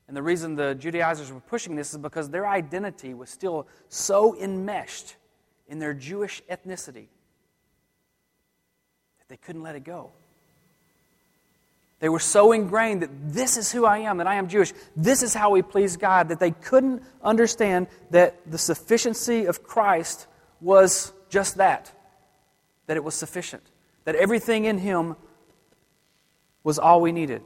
And 0.08 0.16
the 0.16 0.22
reason 0.22 0.54
the 0.54 0.74
Judaizers 0.74 1.30
were 1.30 1.40
pushing 1.40 1.76
this 1.76 1.92
is 1.92 1.98
because 1.98 2.30
their 2.30 2.46
identity 2.46 3.12
was 3.12 3.28
still 3.28 3.66
so 3.88 4.34
enmeshed 4.38 5.16
in 5.68 5.78
their 5.78 5.92
Jewish 5.92 6.42
ethnicity 6.50 7.08
that 9.18 9.28
they 9.28 9.36
couldn't 9.36 9.62
let 9.62 9.76
it 9.76 9.84
go. 9.84 10.12
They 12.04 12.10
were 12.10 12.18
so 12.18 12.52
ingrained 12.52 13.00
that 13.00 13.32
this 13.32 13.56
is 13.56 13.72
who 13.72 13.86
I 13.86 14.00
am, 14.00 14.18
that 14.18 14.26
I 14.26 14.34
am 14.34 14.46
Jewish. 14.46 14.74
This 14.94 15.22
is 15.22 15.32
how 15.32 15.48
we 15.48 15.62
please 15.62 15.96
God, 15.96 16.28
that 16.28 16.38
they 16.38 16.50
couldn't 16.50 17.02
understand 17.22 17.86
that 18.10 18.36
the 18.44 18.58
sufficiency 18.58 19.46
of 19.46 19.62
Christ 19.62 20.26
was 20.60 21.14
just 21.30 21.56
that, 21.56 21.90
that 22.88 22.98
it 22.98 23.04
was 23.04 23.14
sufficient, 23.14 23.62
that 24.04 24.16
everything 24.16 24.66
in 24.66 24.76
Him 24.76 25.16
was 26.62 26.78
all 26.78 27.00
we 27.00 27.10
needed. 27.10 27.40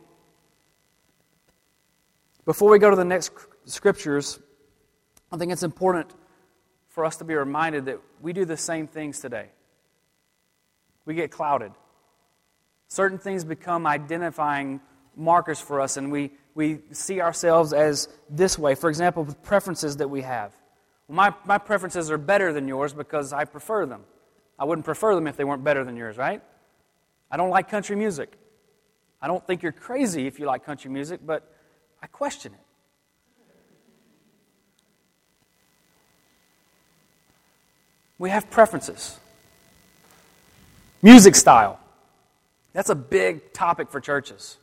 Before 2.45 2.69
we 2.69 2.81
go 2.81 2.91
to 2.91 2.97
the 2.97 3.05
next 3.05 3.31
scriptures, 3.65 4.41
I 5.31 5.37
think 5.37 5.53
it's 5.53 5.63
important 5.63 6.13
for 6.89 7.05
us 7.05 7.19
to 7.19 7.25
be 7.25 7.37
reminded 7.37 7.85
that 7.85 8.01
we 8.21 8.33
do 8.33 8.45
the 8.45 8.57
same 8.57 8.89
things 8.89 9.21
today. 9.21 9.51
We 11.05 11.15
get 11.15 11.31
clouded. 11.31 11.71
Certain 12.89 13.19
things 13.19 13.45
become 13.45 13.87
identifying 13.87 14.81
markers 15.15 15.61
for 15.61 15.81
us, 15.81 15.97
and 15.97 16.11
we, 16.11 16.33
we 16.55 16.81
see 16.91 17.21
ourselves 17.21 17.73
as 17.73 18.09
this 18.31 18.59
way. 18.59 18.75
For 18.75 18.89
example, 18.89 19.25
with 19.25 19.43
preferences 19.43 19.99
that 19.99 20.09
we 20.09 20.23
have. 20.23 20.53
My, 21.09 21.33
my 21.45 21.59
preferences 21.59 22.11
are 22.11 22.19
better 22.19 22.53
than 22.53 22.67
yours 22.69 22.93
because 22.93 23.33
I 23.33 23.45
prefer 23.45 23.87
them. 23.87 24.03
I 24.59 24.65
wouldn't 24.65 24.85
prefer 24.85 25.15
them 25.15 25.27
if 25.27 25.37
they 25.37 25.45
weren't 25.45 25.65
better 25.65 25.85
than 25.85 25.97
yours, 25.97 26.17
right? 26.17 26.43
I 27.31 27.37
don't 27.37 27.51
like 27.51 27.71
country 27.71 27.97
music. 27.97 28.33
I 29.21 29.27
don't 29.27 29.47
think 29.47 29.63
you're 29.63 29.73
crazy 29.73 30.27
if 30.27 30.39
you 30.39 30.47
like 30.47 30.65
country 30.65 30.91
music, 30.91 31.21
but 31.25 31.51
I 32.03 32.07
question 32.07 32.53
it. 32.55 32.61
We 38.19 38.31
have 38.31 38.51
preferences. 38.51 39.19
Music 41.03 41.37
style. 41.37 41.79
That's 42.79 42.91
a 42.91 42.95
big 42.95 43.53
topic 43.53 43.91
for 43.91 44.01
churches. 44.01 44.57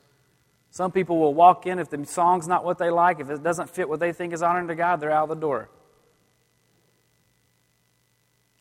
Some 0.72 0.94
people 0.94 1.20
will 1.20 1.34
walk 1.34 1.68
in 1.68 1.80
if 1.80 1.90
the 1.90 2.06
song's 2.06 2.48
not 2.48 2.64
what 2.64 2.78
they 2.78 2.90
like, 2.90 3.20
if 3.20 3.30
it 3.30 3.44
doesn't 3.44 3.70
fit 3.70 3.90
what 3.90 4.00
they 4.00 4.14
think 4.14 4.32
is 4.32 4.42
honoring 4.42 4.70
to 4.70 4.76
God, 4.76 5.02
they're 5.02 5.12
out 5.12 5.24
of 5.24 5.30
the 5.30 5.36
door. 5.36 5.68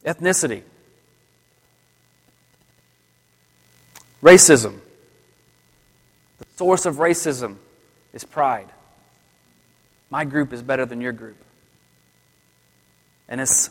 Ethnicity. 0.05 0.65
Racism. 4.25 4.81
The 6.39 6.47
source 6.57 6.85
of 6.85 6.97
racism 6.97 7.55
is 8.13 8.25
pride. 8.25 8.71
My 10.11 10.25
group 10.25 10.53
is 10.53 10.65
better 10.65 10.85
than 10.85 11.01
your 11.01 11.13
group. 11.13 11.39
And 13.29 13.41
it's 13.41 13.71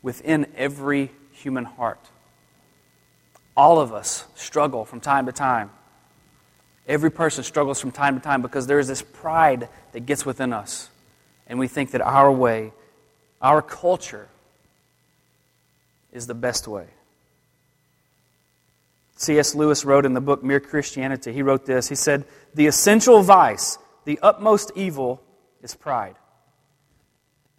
within 0.00 0.46
every 0.56 1.10
human 1.32 1.66
heart. 1.66 2.00
All 3.56 3.80
of 3.80 3.92
us 3.92 4.24
struggle 4.34 4.84
from 4.84 5.00
time 5.00 5.26
to 5.26 5.32
time. 5.32 5.70
Every 6.86 7.10
person 7.10 7.44
struggles 7.44 7.80
from 7.80 7.92
time 7.92 8.16
to 8.16 8.20
time 8.20 8.42
because 8.42 8.66
there 8.66 8.78
is 8.78 8.88
this 8.88 9.02
pride 9.02 9.68
that 9.92 10.06
gets 10.06 10.24
within 10.24 10.52
us. 10.52 10.88
And 11.46 11.58
we 11.58 11.68
think 11.68 11.92
that 11.92 12.00
our 12.00 12.30
way, 12.30 12.72
our 13.40 13.62
culture, 13.62 14.28
is 16.12 16.26
the 16.26 16.34
best 16.34 16.66
way. 16.66 16.86
C.S. 19.16 19.54
Lewis 19.54 19.84
wrote 19.84 20.06
in 20.06 20.14
the 20.14 20.20
book 20.20 20.42
Mere 20.42 20.60
Christianity, 20.60 21.32
he 21.32 21.42
wrote 21.42 21.66
this. 21.66 21.88
He 21.88 21.94
said, 21.94 22.24
The 22.54 22.66
essential 22.66 23.22
vice, 23.22 23.78
the 24.04 24.18
utmost 24.22 24.72
evil, 24.74 25.22
is 25.62 25.74
pride. 25.74 26.16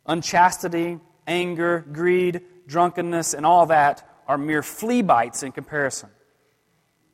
Unchastity, 0.07 0.99
anger, 1.27 1.85
greed, 1.91 2.41
drunkenness, 2.67 3.33
and 3.33 3.45
all 3.45 3.67
that 3.67 4.07
are 4.31 4.37
mere 4.37 4.63
flea 4.63 5.01
bites 5.01 5.43
in 5.43 5.51
comparison. 5.51 6.09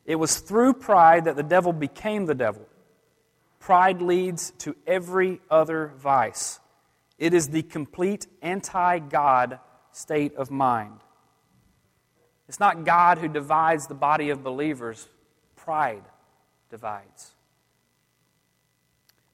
It 0.06 0.18
was 0.18 0.38
through 0.38 0.74
pride 0.74 1.26
that 1.26 1.36
the 1.36 1.42
devil 1.42 1.74
became 1.74 2.28
the 2.28 2.36
devil. 2.36 2.62
Pride 3.60 4.04
leads 4.04 4.52
to 4.60 4.76
every 4.86 5.42
other 5.50 5.94
vice. 5.98 6.60
It 7.18 7.34
is 7.34 7.48
the 7.48 7.64
complete 7.64 8.28
anti 8.44 9.00
God 9.00 9.60
state 9.92 10.36
of 10.36 10.52
mind. 10.52 11.00
It's 12.48 12.60
not 12.60 12.86
God 12.86 13.18
who 13.18 13.28
divides 13.28 13.88
the 13.88 13.96
body 13.96 14.30
of 14.30 14.44
believers, 14.44 15.08
pride 15.56 16.04
divides. 16.70 17.32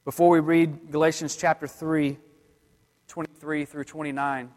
Before 0.05 0.29
we 0.29 0.39
read 0.39 0.89
Galatians 0.89 1.35
chapter 1.35 1.67
3, 1.67 2.17
23 3.09 3.65
through 3.65 3.83
29, 3.83 4.51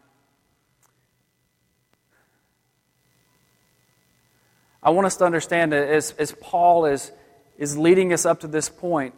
I 4.81 4.91
want 4.91 5.07
us 5.07 5.17
to 5.17 5.25
understand 5.25 5.71
that 5.71 5.87
as, 5.87 6.11
as 6.11 6.33
Paul 6.39 6.85
is, 6.85 7.11
is 7.57 7.77
leading 7.77 8.13
us 8.13 8.25
up 8.25 8.41
to 8.41 8.47
this 8.47 8.69
point, 8.69 9.13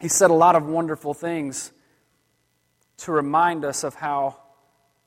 he 0.00 0.08
said 0.08 0.30
a 0.30 0.34
lot 0.34 0.56
of 0.56 0.66
wonderful 0.66 1.14
things 1.14 1.72
to 2.98 3.12
remind 3.12 3.64
us 3.64 3.84
of 3.84 3.94
how 3.94 4.36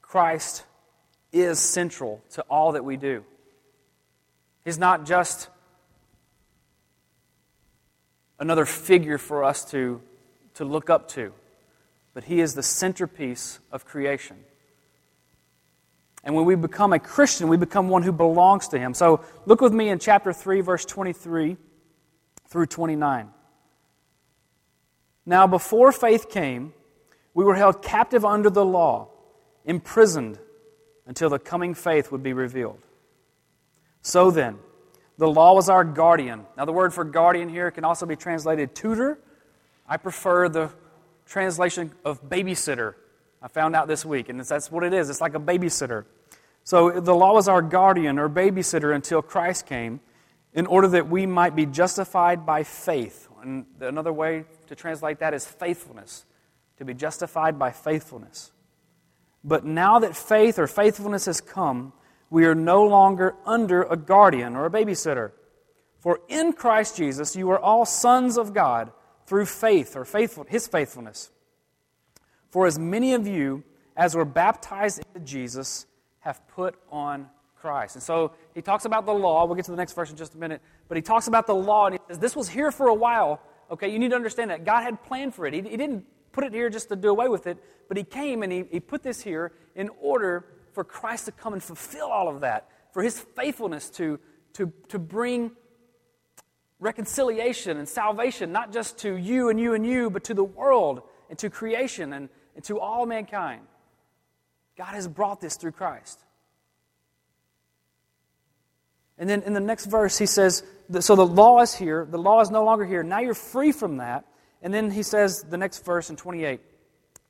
Christ 0.02 0.64
is 1.32 1.60
central 1.60 2.22
to 2.32 2.42
all 2.50 2.72
that 2.72 2.84
we 2.84 2.98
do. 2.98 3.24
He's 4.66 4.78
not 4.78 5.06
just 5.06 5.50
another 8.40 8.66
figure 8.66 9.18
for 9.18 9.44
us 9.44 9.66
to, 9.72 10.02
to 10.56 10.66
look 10.66 10.90
up 10.90 11.10
to, 11.10 11.34
but 12.14 12.24
He 12.24 12.40
is 12.40 12.56
the 12.56 12.64
centerpiece 12.64 13.60
of 13.72 13.86
creation. 13.86 14.38
And 16.24 16.36
when 16.36 16.46
we 16.46 16.56
become 16.56 16.94
a 16.94 17.00
Christian, 17.00 17.48
we 17.48 17.58
become 17.58 17.90
one 17.90 18.04
who 18.04 18.12
belongs 18.12 18.68
to 18.70 18.80
Him. 18.80 18.94
So 18.94 19.24
look 19.46 19.62
with 19.62 19.74
me 19.74 19.90
in 19.90 20.00
chapter 20.00 20.34
3, 20.34 20.62
verse 20.62 20.86
23 20.86 21.58
through 22.48 22.66
29. 22.66 23.30
Now, 25.26 25.48
before 25.48 25.92
faith 25.92 26.30
came, 26.30 26.74
we 27.34 27.44
were 27.44 27.56
held 27.56 27.82
captive 27.82 28.26
under 28.26 28.50
the 28.50 28.66
law, 28.66 29.10
imprisoned 29.64 30.40
until 31.06 31.30
the 31.30 31.40
coming 31.40 31.74
faith 31.74 32.12
would 32.12 32.24
be 32.24 32.34
revealed. 32.34 32.80
So 34.02 34.32
then, 34.32 34.58
the 35.18 35.30
law 35.30 35.54
was 35.54 35.70
our 35.70 35.84
guardian. 35.84 36.46
Now, 36.58 36.66
the 36.66 36.72
word 36.72 36.94
for 36.94 37.04
guardian 37.04 37.50
here 37.50 37.72
can 37.72 37.84
also 37.84 38.06
be 38.06 38.16
translated 38.16 38.74
tutor. 38.74 39.20
I 39.88 39.98
prefer 39.98 40.50
the 40.50 40.72
translation 41.26 41.92
of 42.04 42.28
babysitter 42.28 42.96
I 43.42 43.48
found 43.48 43.76
out 43.76 43.88
this 43.88 44.06
week, 44.06 44.30
and 44.30 44.40
that's 44.40 44.72
what 44.72 44.84
it 44.84 44.94
is. 44.94 45.10
It's 45.10 45.22
like 45.22 45.36
a 45.36 45.40
babysitter. 45.40 46.06
So 46.64 47.00
the 47.00 47.16
law 47.16 47.34
was 47.34 47.48
our 47.48 47.62
guardian 47.62 48.20
or 48.20 48.30
babysitter 48.30 48.94
until 48.94 49.22
Christ 49.22 49.66
came, 49.66 50.02
in 50.54 50.66
order 50.66 50.88
that 50.90 51.08
we 51.08 51.26
might 51.26 51.56
be 51.56 51.66
justified 51.66 52.46
by 52.46 52.64
faith. 52.64 53.28
And 53.42 53.66
another 53.80 54.12
way 54.12 54.46
to 54.68 54.76
translate 54.76 55.20
that 55.20 55.34
is 55.34 55.46
faithfulness, 55.46 56.26
to 56.78 56.86
be 56.86 56.94
justified 56.94 57.58
by 57.58 57.72
faithfulness. 57.72 58.52
But 59.44 59.64
now 59.64 60.00
that 60.00 60.16
faith 60.16 60.60
or 60.60 60.68
faithfulness 60.68 61.26
has 61.26 61.40
come, 61.40 61.94
we 62.30 62.46
are 62.46 62.56
no 62.56 62.84
longer 62.84 63.36
under 63.46 63.84
a 63.84 63.96
guardian 63.96 64.56
or 64.56 64.66
a 64.66 64.70
babysitter. 64.70 65.32
For 66.00 66.20
in 66.28 66.54
Christ 66.54 66.98
Jesus, 66.98 67.36
you 67.36 67.50
are 67.52 67.60
all 67.60 67.86
sons 67.86 68.38
of 68.38 68.54
God 68.54 68.92
through 69.26 69.46
faith 69.46 69.96
or 69.96 70.04
faithful, 70.04 70.46
his 70.48 70.68
faithfulness. 70.68 71.32
For 72.50 72.68
as 72.68 72.80
many 72.80 73.14
of 73.14 73.28
you 73.28 73.64
as 73.96 74.16
were 74.16 74.26
baptized 74.26 75.02
into 75.06 75.20
Jesus 75.26 75.86
have 76.20 76.46
put 76.48 76.76
on 76.92 77.28
Christ. 77.60 77.96
And 77.96 78.04
so 78.04 78.32
he 78.56 78.62
talks 78.62 78.86
about 78.86 79.06
the 79.06 79.14
law. 79.14 79.46
We'll 79.46 79.56
get 79.56 79.66
to 79.66 79.72
the 79.72 79.78
next 79.78 79.94
verse 79.94 80.10
in 80.10 80.16
just 80.16 80.36
a 80.36 80.38
minute. 80.38 80.62
But 80.88 80.98
he 80.98 81.02
talks 81.02 81.28
about 81.28 81.48
the 81.48 81.56
law, 81.56 81.88
and 81.88 81.96
he 81.96 82.00
says, 82.08 82.20
This 82.20 82.36
was 82.36 82.50
here 82.50 82.72
for 82.72 82.88
a 82.88 82.94
while. 82.94 83.42
Okay, 83.70 83.90
you 83.90 84.00
need 84.00 84.10
to 84.10 84.16
understand 84.16 84.52
that. 84.52 84.66
God 84.66 84.82
had 84.82 85.04
planned 85.04 85.36
for 85.36 85.46
it. 85.46 85.54
He, 85.54 85.62
he 85.62 85.78
didn't 85.78 86.06
put 86.32 86.44
it 86.44 86.54
here 86.54 86.70
just 86.70 86.90
to 86.90 86.96
do 86.96 87.10
away 87.10 87.28
with 87.28 87.46
it, 87.48 87.58
but 87.88 87.98
he 87.98 88.04
came 88.04 88.44
and 88.44 88.52
he, 88.52 88.64
he 88.72 88.80
put 88.80 89.04
this 89.04 89.22
here 89.22 89.52
in 89.76 89.90
order 90.02 90.46
for 90.72 90.84
Christ 90.84 91.26
to 91.26 91.32
come 91.32 91.54
and 91.54 91.62
fulfill 91.62 92.08
all 92.08 92.30
of 92.30 92.42
that, 92.42 92.70
for 92.94 93.04
his 93.04 93.20
faithfulness 93.20 93.90
to, 93.92 94.20
to, 94.54 94.72
to 94.88 94.98
bring 94.98 95.52
reconciliation 96.80 97.78
and 97.78 97.88
salvation, 97.88 98.52
not 98.52 98.72
just 98.72 98.98
to 99.00 99.16
you 99.16 99.50
and 99.50 99.60
you 99.60 99.74
and 99.74 99.86
you, 99.86 100.10
but 100.10 100.24
to 100.26 100.34
the 100.34 100.44
world 100.44 101.02
and 101.30 101.38
to 101.40 101.50
creation 101.50 102.14
and, 102.14 102.30
and 102.56 102.64
to 102.66 102.80
all 102.80 103.06
mankind. 103.06 103.62
God 104.78 104.94
has 104.96 105.08
brought 105.08 105.42
this 105.42 105.56
through 105.56 105.74
Christ. 105.74 106.20
And 109.18 109.30
then 109.30 109.42
in 109.44 109.54
the 109.54 109.60
next 109.60 109.86
verse, 109.88 110.18
he 110.18 110.26
says, 110.26 110.64
So 111.02 111.16
the 111.16 111.26
law 111.26 111.62
is 111.62 111.76
here. 111.76 112.08
The 112.10 112.18
law 112.18 112.40
is 112.42 112.50
no 112.50 112.64
longer 112.64 112.86
here. 112.86 113.04
Now 113.04 113.20
you're 113.20 113.34
free 113.34 113.72
from 113.72 113.98
that. 113.98 114.26
And 114.62 114.74
then 114.74 114.92
he 114.92 115.04
says, 115.04 115.44
the 115.44 115.58
next 115.58 115.86
verse 115.86 116.10
in 116.10 116.16
28 116.16 116.60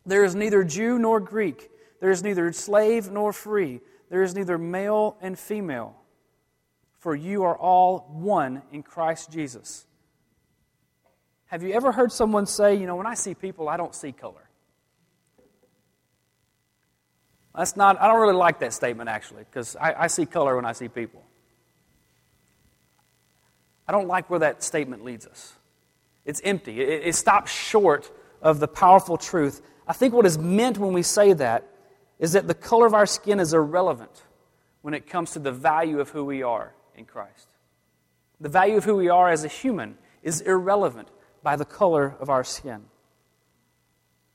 There 0.05 0.23
is 0.23 0.35
neither 0.35 0.63
Jew 0.63 0.97
nor 0.99 1.19
Greek, 1.19 1.69
there 1.99 2.11
is 2.11 2.23
neither 2.23 2.51
slave 2.51 3.11
nor 3.11 3.33
free, 3.33 3.81
there 4.09 4.23
is 4.23 4.35
neither 4.35 4.57
male 4.57 5.17
and 5.21 5.37
female, 5.37 5.95
for 6.99 7.15
you 7.15 7.43
are 7.43 7.57
all 7.57 8.09
one 8.11 8.61
in 8.71 8.83
Christ 8.83 9.31
Jesus. 9.31 9.85
Have 11.45 11.63
you 11.63 11.73
ever 11.73 11.91
heard 11.91 12.11
someone 12.11 12.45
say, 12.45 12.75
You 12.75 12.87
know, 12.87 12.95
when 12.95 13.07
I 13.07 13.15
see 13.15 13.35
people, 13.35 13.69
I 13.69 13.77
don't 13.77 13.95
see 13.95 14.11
color? 14.11 14.48
That's 17.59 17.75
not, 17.75 17.99
I 17.99 18.07
don't 18.07 18.21
really 18.21 18.35
like 18.35 18.59
that 18.59 18.71
statement 18.71 19.09
actually, 19.09 19.43
because 19.43 19.75
I, 19.75 20.03
I 20.03 20.07
see 20.07 20.25
color 20.25 20.55
when 20.55 20.63
I 20.63 20.71
see 20.71 20.87
people. 20.87 21.21
I 23.85 23.91
don't 23.91 24.07
like 24.07 24.29
where 24.29 24.39
that 24.39 24.63
statement 24.63 25.03
leads 25.03 25.27
us. 25.27 25.51
It's 26.23 26.39
empty. 26.45 26.79
It, 26.79 27.07
it 27.07 27.15
stops 27.15 27.51
short 27.51 28.09
of 28.41 28.61
the 28.61 28.67
powerful 28.69 29.17
truth. 29.17 29.61
I 29.85 29.91
think 29.91 30.13
what 30.13 30.25
is 30.25 30.37
meant 30.37 30.77
when 30.77 30.93
we 30.93 31.03
say 31.03 31.33
that 31.33 31.65
is 32.17 32.31
that 32.31 32.47
the 32.47 32.53
color 32.53 32.85
of 32.85 32.93
our 32.93 33.05
skin 33.05 33.41
is 33.41 33.53
irrelevant 33.53 34.23
when 34.81 34.93
it 34.93 35.05
comes 35.05 35.31
to 35.31 35.39
the 35.39 35.51
value 35.51 35.99
of 35.99 36.11
who 36.11 36.23
we 36.23 36.41
are 36.41 36.73
in 36.95 37.03
Christ. 37.03 37.49
The 38.39 38.47
value 38.47 38.77
of 38.77 38.85
who 38.85 38.95
we 38.95 39.09
are 39.09 39.29
as 39.29 39.43
a 39.43 39.49
human 39.49 39.97
is 40.23 40.39
irrelevant 40.39 41.09
by 41.43 41.57
the 41.57 41.65
color 41.65 42.15
of 42.21 42.29
our 42.29 42.45
skin. 42.45 42.85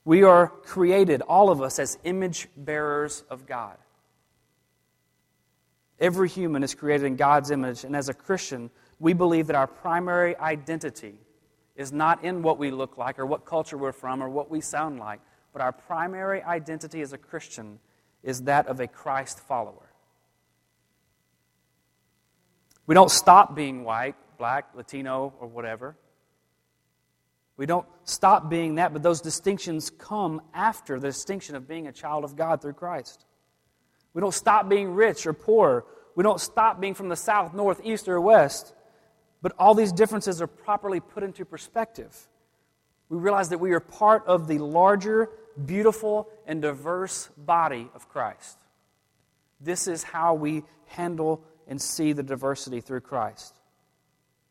We 0.05 0.21
are 0.23 0.47
created, 0.47 1.21
all 1.21 1.49
of 1.49 1.61
us, 1.61 1.79
as 1.79 1.97
image 2.03 2.47
bearers 2.55 3.23
of 3.29 3.47
God. 3.47 3.77
Every 5.99 6.29
human 6.29 6.63
is 6.63 6.75
created 6.75 7.07
in 7.07 7.15
God's 7.15 7.49
image, 7.49 7.83
and 7.83 7.95
as 7.95 8.07
a 8.07 8.13
Christian, 8.13 8.69
we 8.99 9.13
believe 9.13 9.47
that 9.47 9.55
our 9.55 9.67
primary 9.67 10.37
identity 10.37 11.15
is 11.75 11.91
not 11.91 12.23
in 12.23 12.43
what 12.43 12.59
we 12.59 12.69
look 12.69 12.97
like 12.97 13.17
or 13.17 13.25
what 13.25 13.45
culture 13.45 13.77
we're 13.77 13.91
from 13.91 14.21
or 14.21 14.29
what 14.29 14.51
we 14.51 14.61
sound 14.61 14.99
like, 14.99 15.19
but 15.51 15.61
our 15.61 15.71
primary 15.71 16.41
identity 16.43 17.01
as 17.01 17.11
a 17.11 17.17
Christian 17.17 17.79
is 18.23 18.43
that 18.43 18.67
of 18.67 18.79
a 18.79 18.87
Christ 18.87 19.39
follower. 19.39 19.89
We 22.87 22.93
don't 22.93 23.11
stop 23.11 23.55
being 23.55 23.83
white, 23.83 24.15
black, 24.37 24.69
Latino, 24.75 25.33
or 25.39 25.47
whatever. 25.47 25.95
We 27.57 27.65
don't 27.65 27.87
stop 28.03 28.49
being 28.49 28.75
that, 28.75 28.91
but 28.91 29.01
those 29.01 29.21
distinctions 29.21 29.89
come 29.89 30.41
after 30.53 30.99
the 30.99 31.07
distinction 31.07 31.55
of 31.55 31.67
being 31.67 31.87
a 31.87 31.91
child 31.91 32.23
of 32.23 32.35
God 32.35 32.61
through 32.61 32.73
Christ. 32.73 33.25
We 34.13 34.21
don't 34.21 34.33
stop 34.33 34.67
being 34.67 34.93
rich 34.93 35.25
or 35.25 35.33
poor. 35.33 35.85
We 36.15 36.23
don't 36.23 36.39
stop 36.39 36.79
being 36.79 36.93
from 36.93 37.09
the 37.09 37.15
south, 37.15 37.53
north, 37.53 37.81
east, 37.83 38.07
or 38.07 38.19
west. 38.19 38.73
But 39.41 39.53
all 39.59 39.73
these 39.73 39.91
differences 39.91 40.41
are 40.41 40.47
properly 40.47 40.99
put 40.99 41.23
into 41.23 41.45
perspective. 41.45 42.15
We 43.09 43.17
realize 43.17 43.49
that 43.49 43.59
we 43.59 43.73
are 43.73 43.79
part 43.79 44.25
of 44.25 44.47
the 44.47 44.57
larger, 44.57 45.29
beautiful, 45.65 46.29
and 46.47 46.61
diverse 46.61 47.29
body 47.37 47.89
of 47.93 48.09
Christ. 48.09 48.57
This 49.61 49.87
is 49.87 50.03
how 50.03 50.33
we 50.33 50.63
handle 50.87 51.43
and 51.67 51.81
see 51.81 52.13
the 52.13 52.23
diversity 52.23 52.81
through 52.81 53.01
Christ. 53.01 53.54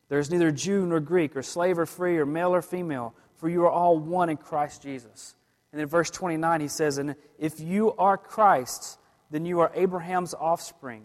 There 0.09 0.19
is 0.19 0.31
neither 0.31 0.51
Jew 0.51 0.87
nor 0.87 1.01
Greek, 1.01 1.37
or 1.37 1.43
slave 1.43 1.79
or 1.79 1.87
free, 1.87 2.19
or 2.19 2.27
male 2.27 2.55
or 2.55 2.63
female, 2.63 3.15
for 3.37 3.49
you 3.49 3.63
are 3.65 3.71
all 3.71 3.99
one 3.99 4.29
in 4.29 4.37
Christ 4.37 4.83
Jesus. 4.83 5.35
And 5.73 5.81
in 5.81 5.89
verse 5.89 6.11
29, 6.11 6.61
he 6.61 6.69
says, 6.69 6.99
And 6.99 7.17
if 7.39 7.59
you 7.59 7.93
are 7.95 8.17
Christ's, 8.17 8.99
then 9.31 9.45
you 9.45 9.61
are 9.61 9.73
Abraham's 9.75 10.35
offspring, 10.35 11.03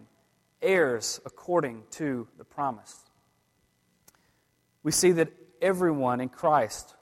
heirs 0.62 1.19
according 1.25 1.83
to 1.91 2.27
the 2.38 2.43
promise. 2.43 2.95
We 4.83 4.91
see 4.91 5.12
that 5.13 5.29
everyone 5.62 6.21
in 6.21 6.29
Christ 6.29 6.93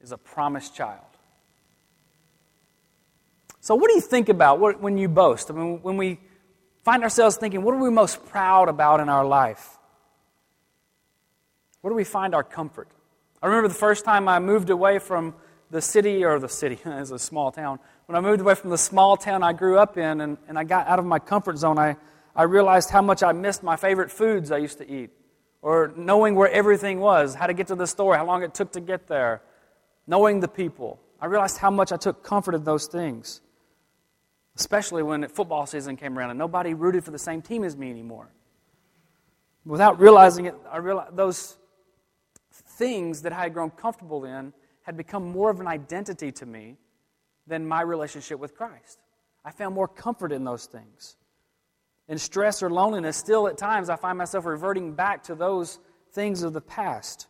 is 0.00 0.12
a 0.12 0.18
promised 0.18 0.74
child. 0.74 1.00
So, 3.60 3.74
what 3.74 3.88
do 3.88 3.94
you 3.94 4.00
think 4.00 4.28
about 4.28 4.80
when 4.80 4.96
you 4.96 5.08
boast? 5.08 5.50
I 5.50 5.54
mean, 5.54 5.80
when 5.82 5.96
we 5.96 6.20
find 6.88 7.02
ourselves 7.02 7.36
thinking, 7.36 7.60
what 7.60 7.74
are 7.74 7.82
we 7.82 7.90
most 7.90 8.24
proud 8.30 8.70
about 8.70 8.98
in 8.98 9.10
our 9.10 9.26
life? 9.26 9.76
Where 11.82 11.90
do 11.90 11.94
we 11.94 12.02
find 12.02 12.34
our 12.34 12.42
comfort? 12.42 12.88
I 13.42 13.46
remember 13.46 13.68
the 13.68 13.74
first 13.74 14.06
time 14.06 14.26
I 14.26 14.38
moved 14.38 14.70
away 14.70 14.98
from 14.98 15.34
the 15.70 15.82
city, 15.82 16.24
or 16.24 16.38
the 16.38 16.48
city 16.48 16.78
is 16.86 17.10
a 17.10 17.18
small 17.18 17.52
town. 17.52 17.78
When 18.06 18.16
I 18.16 18.22
moved 18.22 18.40
away 18.40 18.54
from 18.54 18.70
the 18.70 18.78
small 18.78 19.18
town 19.18 19.42
I 19.42 19.52
grew 19.52 19.78
up 19.78 19.98
in 19.98 20.22
and, 20.22 20.38
and 20.48 20.58
I 20.58 20.64
got 20.64 20.86
out 20.86 20.98
of 20.98 21.04
my 21.04 21.18
comfort 21.18 21.58
zone, 21.58 21.78
I, 21.78 21.98
I 22.34 22.44
realized 22.44 22.88
how 22.88 23.02
much 23.02 23.22
I 23.22 23.32
missed 23.32 23.62
my 23.62 23.76
favorite 23.76 24.10
foods 24.10 24.50
I 24.50 24.56
used 24.56 24.78
to 24.78 24.90
eat, 24.90 25.10
or 25.60 25.92
knowing 25.94 26.36
where 26.36 26.50
everything 26.50 27.00
was, 27.00 27.34
how 27.34 27.48
to 27.48 27.52
get 27.52 27.66
to 27.66 27.74
the 27.74 27.86
store, 27.86 28.16
how 28.16 28.24
long 28.24 28.42
it 28.42 28.54
took 28.54 28.72
to 28.72 28.80
get 28.80 29.08
there, 29.08 29.42
knowing 30.06 30.40
the 30.40 30.48
people. 30.48 30.98
I 31.20 31.26
realized 31.26 31.58
how 31.58 31.70
much 31.70 31.92
I 31.92 31.98
took 31.98 32.22
comfort 32.22 32.54
in 32.54 32.64
those 32.64 32.86
things 32.86 33.42
especially 34.58 35.04
when 35.04 35.26
football 35.28 35.66
season 35.66 35.96
came 35.96 36.18
around 36.18 36.30
and 36.30 36.38
nobody 36.38 36.74
rooted 36.74 37.04
for 37.04 37.12
the 37.12 37.18
same 37.18 37.40
team 37.40 37.62
as 37.62 37.76
me 37.76 37.90
anymore. 37.90 38.28
Without 39.64 40.00
realizing 40.00 40.46
it, 40.46 40.54
I 40.70 40.78
realized 40.78 41.16
those 41.16 41.56
things 42.52 43.22
that 43.22 43.32
I 43.32 43.42
had 43.42 43.54
grown 43.54 43.70
comfortable 43.70 44.24
in 44.24 44.52
had 44.82 44.96
become 44.96 45.30
more 45.30 45.50
of 45.50 45.60
an 45.60 45.68
identity 45.68 46.32
to 46.32 46.46
me 46.46 46.76
than 47.46 47.66
my 47.66 47.82
relationship 47.82 48.40
with 48.40 48.56
Christ. 48.56 48.98
I 49.44 49.52
found 49.52 49.74
more 49.74 49.86
comfort 49.86 50.32
in 50.32 50.44
those 50.44 50.66
things. 50.66 51.16
In 52.08 52.18
stress 52.18 52.62
or 52.62 52.70
loneliness, 52.70 53.16
still 53.16 53.46
at 53.46 53.58
times 53.58 53.88
I 53.88 53.96
find 53.96 54.18
myself 54.18 54.44
reverting 54.44 54.92
back 54.92 55.22
to 55.24 55.34
those 55.34 55.78
things 56.12 56.42
of 56.42 56.52
the 56.52 56.60
past. 56.60 57.28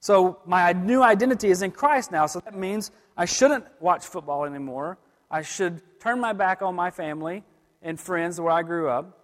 So 0.00 0.40
my 0.44 0.72
new 0.72 1.02
identity 1.02 1.48
is 1.48 1.62
in 1.62 1.70
Christ 1.70 2.12
now, 2.12 2.26
so 2.26 2.40
that 2.40 2.54
means 2.54 2.90
I 3.16 3.24
shouldn't 3.24 3.64
watch 3.80 4.04
football 4.04 4.44
anymore. 4.44 4.98
I 5.30 5.42
should 5.42 5.82
turn 6.00 6.20
my 6.20 6.32
back 6.32 6.62
on 6.62 6.74
my 6.74 6.90
family 6.90 7.44
and 7.82 7.98
friends 7.98 8.40
where 8.40 8.52
I 8.52 8.62
grew 8.62 8.88
up, 8.88 9.18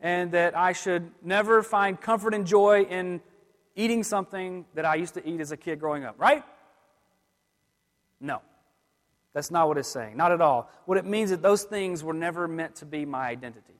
and 0.00 0.32
that 0.32 0.56
I 0.56 0.72
should 0.72 1.10
never 1.22 1.62
find 1.62 2.00
comfort 2.00 2.34
and 2.34 2.46
joy 2.46 2.82
in 2.82 3.20
eating 3.74 4.02
something 4.02 4.66
that 4.74 4.84
I 4.84 4.96
used 4.96 5.14
to 5.14 5.28
eat 5.28 5.40
as 5.40 5.52
a 5.52 5.56
kid 5.56 5.80
growing 5.80 6.04
up, 6.04 6.16
right? 6.18 6.44
No. 8.20 8.42
That's 9.32 9.50
not 9.50 9.68
what 9.68 9.76
it's 9.76 9.88
saying. 9.88 10.16
Not 10.16 10.32
at 10.32 10.40
all. 10.40 10.70
What 10.86 10.96
it 10.96 11.04
means 11.04 11.30
is 11.30 11.38
that 11.38 11.42
those 11.42 11.64
things 11.64 12.02
were 12.02 12.14
never 12.14 12.48
meant 12.48 12.76
to 12.76 12.86
be 12.86 13.04
my 13.04 13.28
identity. 13.28 13.74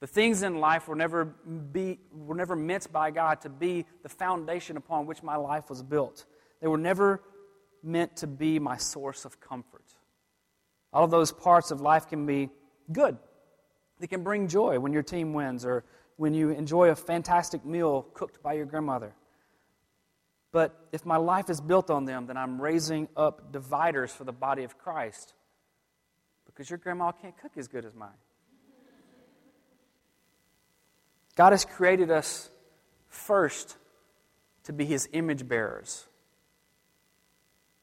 The 0.00 0.06
things 0.06 0.42
in 0.42 0.60
life 0.60 0.88
were 0.88 0.94
never, 0.94 1.24
be, 1.24 1.98
were 2.12 2.34
never 2.34 2.54
meant 2.54 2.92
by 2.92 3.10
God 3.10 3.40
to 3.42 3.48
be 3.48 3.86
the 4.02 4.10
foundation 4.10 4.76
upon 4.76 5.06
which 5.06 5.22
my 5.22 5.36
life 5.36 5.70
was 5.70 5.82
built. 5.82 6.26
They 6.60 6.66
were 6.66 6.76
never 6.76 7.22
meant 7.82 8.16
to 8.16 8.26
be 8.26 8.58
my 8.58 8.76
source 8.76 9.24
of 9.24 9.40
comfort. 9.40 9.75
All 10.96 11.04
of 11.04 11.10
those 11.10 11.30
parts 11.30 11.70
of 11.70 11.82
life 11.82 12.08
can 12.08 12.24
be 12.24 12.48
good. 12.90 13.18
They 14.00 14.06
can 14.06 14.22
bring 14.22 14.48
joy 14.48 14.78
when 14.78 14.94
your 14.94 15.02
team 15.02 15.34
wins 15.34 15.66
or 15.66 15.84
when 16.16 16.32
you 16.32 16.48
enjoy 16.48 16.88
a 16.88 16.96
fantastic 16.96 17.66
meal 17.66 18.06
cooked 18.14 18.42
by 18.42 18.54
your 18.54 18.64
grandmother. 18.64 19.14
But 20.52 20.74
if 20.92 21.04
my 21.04 21.18
life 21.18 21.50
is 21.50 21.60
built 21.60 21.90
on 21.90 22.06
them, 22.06 22.24
then 22.24 22.38
I'm 22.38 22.58
raising 22.58 23.08
up 23.14 23.52
dividers 23.52 24.10
for 24.10 24.24
the 24.24 24.32
body 24.32 24.64
of 24.64 24.78
Christ 24.78 25.34
because 26.46 26.70
your 26.70 26.78
grandma 26.78 27.12
can't 27.12 27.36
cook 27.36 27.52
as 27.58 27.68
good 27.68 27.84
as 27.84 27.94
mine. 27.94 28.08
God 31.34 31.52
has 31.52 31.66
created 31.66 32.10
us 32.10 32.48
first 33.10 33.76
to 34.62 34.72
be 34.72 34.86
his 34.86 35.10
image 35.12 35.46
bearers. 35.46 36.06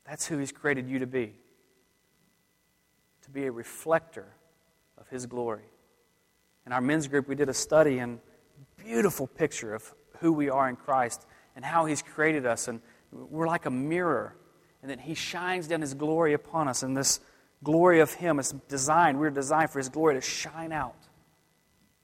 That's 0.03 0.25
who 0.25 0.39
he's 0.39 0.51
created 0.51 0.89
you 0.89 0.97
to 0.97 1.05
be 1.05 1.35
be 3.33 3.45
a 3.45 3.51
reflector 3.51 4.27
of 4.97 5.07
His 5.09 5.25
glory. 5.25 5.65
In 6.65 6.71
our 6.71 6.81
men's 6.81 7.07
group, 7.07 7.27
we 7.27 7.35
did 7.35 7.49
a 7.49 7.53
study 7.53 7.99
and 7.99 8.19
beautiful 8.77 9.27
picture 9.27 9.73
of 9.73 9.93
who 10.19 10.31
we 10.31 10.49
are 10.49 10.69
in 10.69 10.75
Christ 10.75 11.25
and 11.55 11.65
how 11.65 11.85
He's 11.85 12.01
created 12.01 12.45
us. 12.45 12.67
And 12.67 12.81
we're 13.11 13.47
like 13.47 13.65
a 13.65 13.71
mirror, 13.71 14.35
and 14.81 14.91
that 14.91 15.01
He 15.01 15.13
shines 15.13 15.67
down 15.67 15.81
His 15.81 15.93
glory 15.93 16.33
upon 16.33 16.67
us. 16.67 16.83
And 16.83 16.95
this 16.95 17.19
glory 17.63 17.99
of 17.99 18.13
Him 18.13 18.39
is 18.39 18.53
designed, 18.69 19.19
we're 19.19 19.29
designed 19.29 19.71
for 19.71 19.79
His 19.79 19.89
glory 19.89 20.15
to 20.15 20.21
shine 20.21 20.71
out 20.71 20.95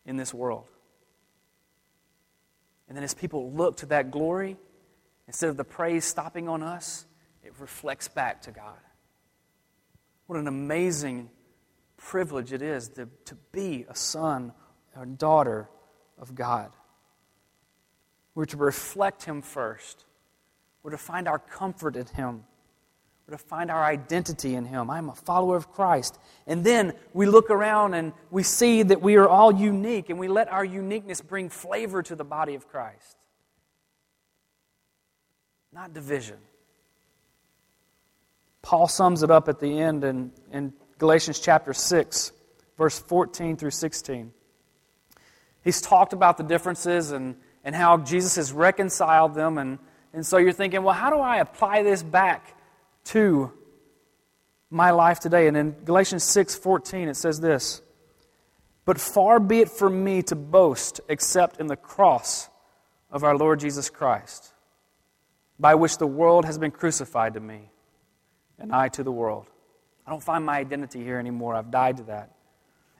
in 0.06 0.18
this 0.18 0.34
world. 0.34 0.66
And 2.88 2.98
then 2.98 3.04
as 3.04 3.14
people 3.14 3.52
look 3.52 3.78
to 3.78 3.86
that 3.88 4.10
glory, 4.10 4.58
instead 5.28 5.50
of 5.50 5.58
the 5.58 5.64
praise 5.64 6.06
stopping 6.06 6.50
on 6.50 6.64
us, 6.64 7.06
it 7.44 7.54
reflects 7.60 8.08
back 8.08 8.42
to 8.44 8.52
God. 8.52 8.78
What 10.30 10.38
an 10.38 10.48
amazing 10.48 11.32
privilege 11.98 12.54
it 12.54 12.62
is 12.62 12.90
to, 12.90 13.10
to 13.26 13.36
be 13.52 13.88
a 13.90 13.96
son 13.96 14.54
or 14.96 15.08
daughter 15.08 15.68
of 16.20 16.36
God. 16.36 16.72
We're 18.36 18.46
to 18.46 18.58
reflect 18.58 19.24
Him 19.24 19.42
first. 19.42 20.06
We're 20.84 20.92
to 20.92 21.00
find 21.00 21.28
our 21.28 21.40
comfort 21.40 21.96
in 21.96 22.06
Him. 22.06 22.44
We're 23.26 23.38
to 23.38 23.44
find 23.44 23.72
our 23.72 23.84
identity 23.84 24.54
in 24.54 24.66
Him. 24.66 24.92
I'm 24.92 25.10
a 25.10 25.16
follower 25.16 25.56
of 25.56 25.72
Christ. 25.72 26.20
And 26.46 26.64
then 26.64 26.94
we 27.12 27.26
look 27.26 27.50
around 27.50 27.96
and 27.96 28.14
we 28.30 28.44
see 28.44 28.84
that 28.84 29.02
we 29.02 29.16
are 29.16 29.28
all 29.28 29.52
unique, 29.52 30.12
and 30.12 30.20
we 30.20 30.28
let 30.28 30.48
our 30.52 30.64
uniqueness 30.64 31.22
bring 31.22 31.50
flavor 31.50 32.04
to 32.04 32.16
the 32.16 32.24
body 32.24 32.54
of 32.54 32.68
Christ, 32.68 33.18
not 35.74 35.92
division. 35.92 36.38
Paul 38.62 38.88
sums 38.88 39.24
it 39.24 39.32
up 39.32 39.48
at 39.48 39.60
the 39.60 39.80
end 39.80 40.04
in, 40.04 40.32
in 40.52 40.74
Galatians 40.98 41.40
chapter 41.40 41.74
6, 41.74 42.32
verse 42.78 43.00
14 43.00 43.58
through 43.58 43.72
16. 43.72 44.32
He's 45.64 45.82
talked 45.82 46.14
about 46.14 46.38
the 46.38 46.44
differences 46.44 47.12
and, 47.12 47.36
and 47.64 47.76
how 47.76 47.98
Jesus 47.98 48.36
has 48.36 48.52
reconciled 48.52 49.34
them. 49.34 49.58
And, 49.58 49.80
and 50.14 50.26
so 50.26 50.38
you're 50.38 50.54
thinking, 50.54 50.84
well, 50.84 50.96
how 50.96 51.10
do 51.10 51.20
I 51.20 51.38
apply 51.38 51.84
this 51.84 52.04
back 52.04 52.56
to 53.06 53.52
my 54.70 54.92
life 54.92 55.20
today? 55.20 55.48
And 55.48 55.58
in 55.58 55.72
Galatians 55.84 56.24
6 56.24 56.56
14, 56.56 57.10
it 57.10 57.16
says 57.16 57.40
this 57.40 57.82
But 58.86 59.00
far 59.00 59.40
be 59.40 59.60
it 59.60 59.70
from 59.70 60.04
me 60.04 60.22
to 60.24 60.36
boast 60.36 61.02
except 61.10 61.60
in 61.60 61.68
the 61.68 61.76
cross 61.76 62.50
of 63.12 63.24
our 63.24 63.36
Lord 63.36 63.60
Jesus 63.60 63.90
Christ, 63.90 64.54
by 65.60 65.76
which 65.76 65.98
the 65.98 66.08
world 66.08 66.46
has 66.46 66.58
been 66.58 66.72
crucified 66.72 67.34
to 67.34 67.40
me, 67.40 67.70
and 68.60 68.74
I 68.74 68.90
to 68.90 69.04
the 69.04 69.12
world. 69.12 69.48
I 70.06 70.12
don't 70.12 70.24
find 70.24 70.46
my 70.46 70.58
identity 70.58 71.04
here 71.04 71.20
anymore. 71.20 71.56
I've 71.56 71.72
died 71.72 71.98
to 71.98 72.04
that. 72.04 72.32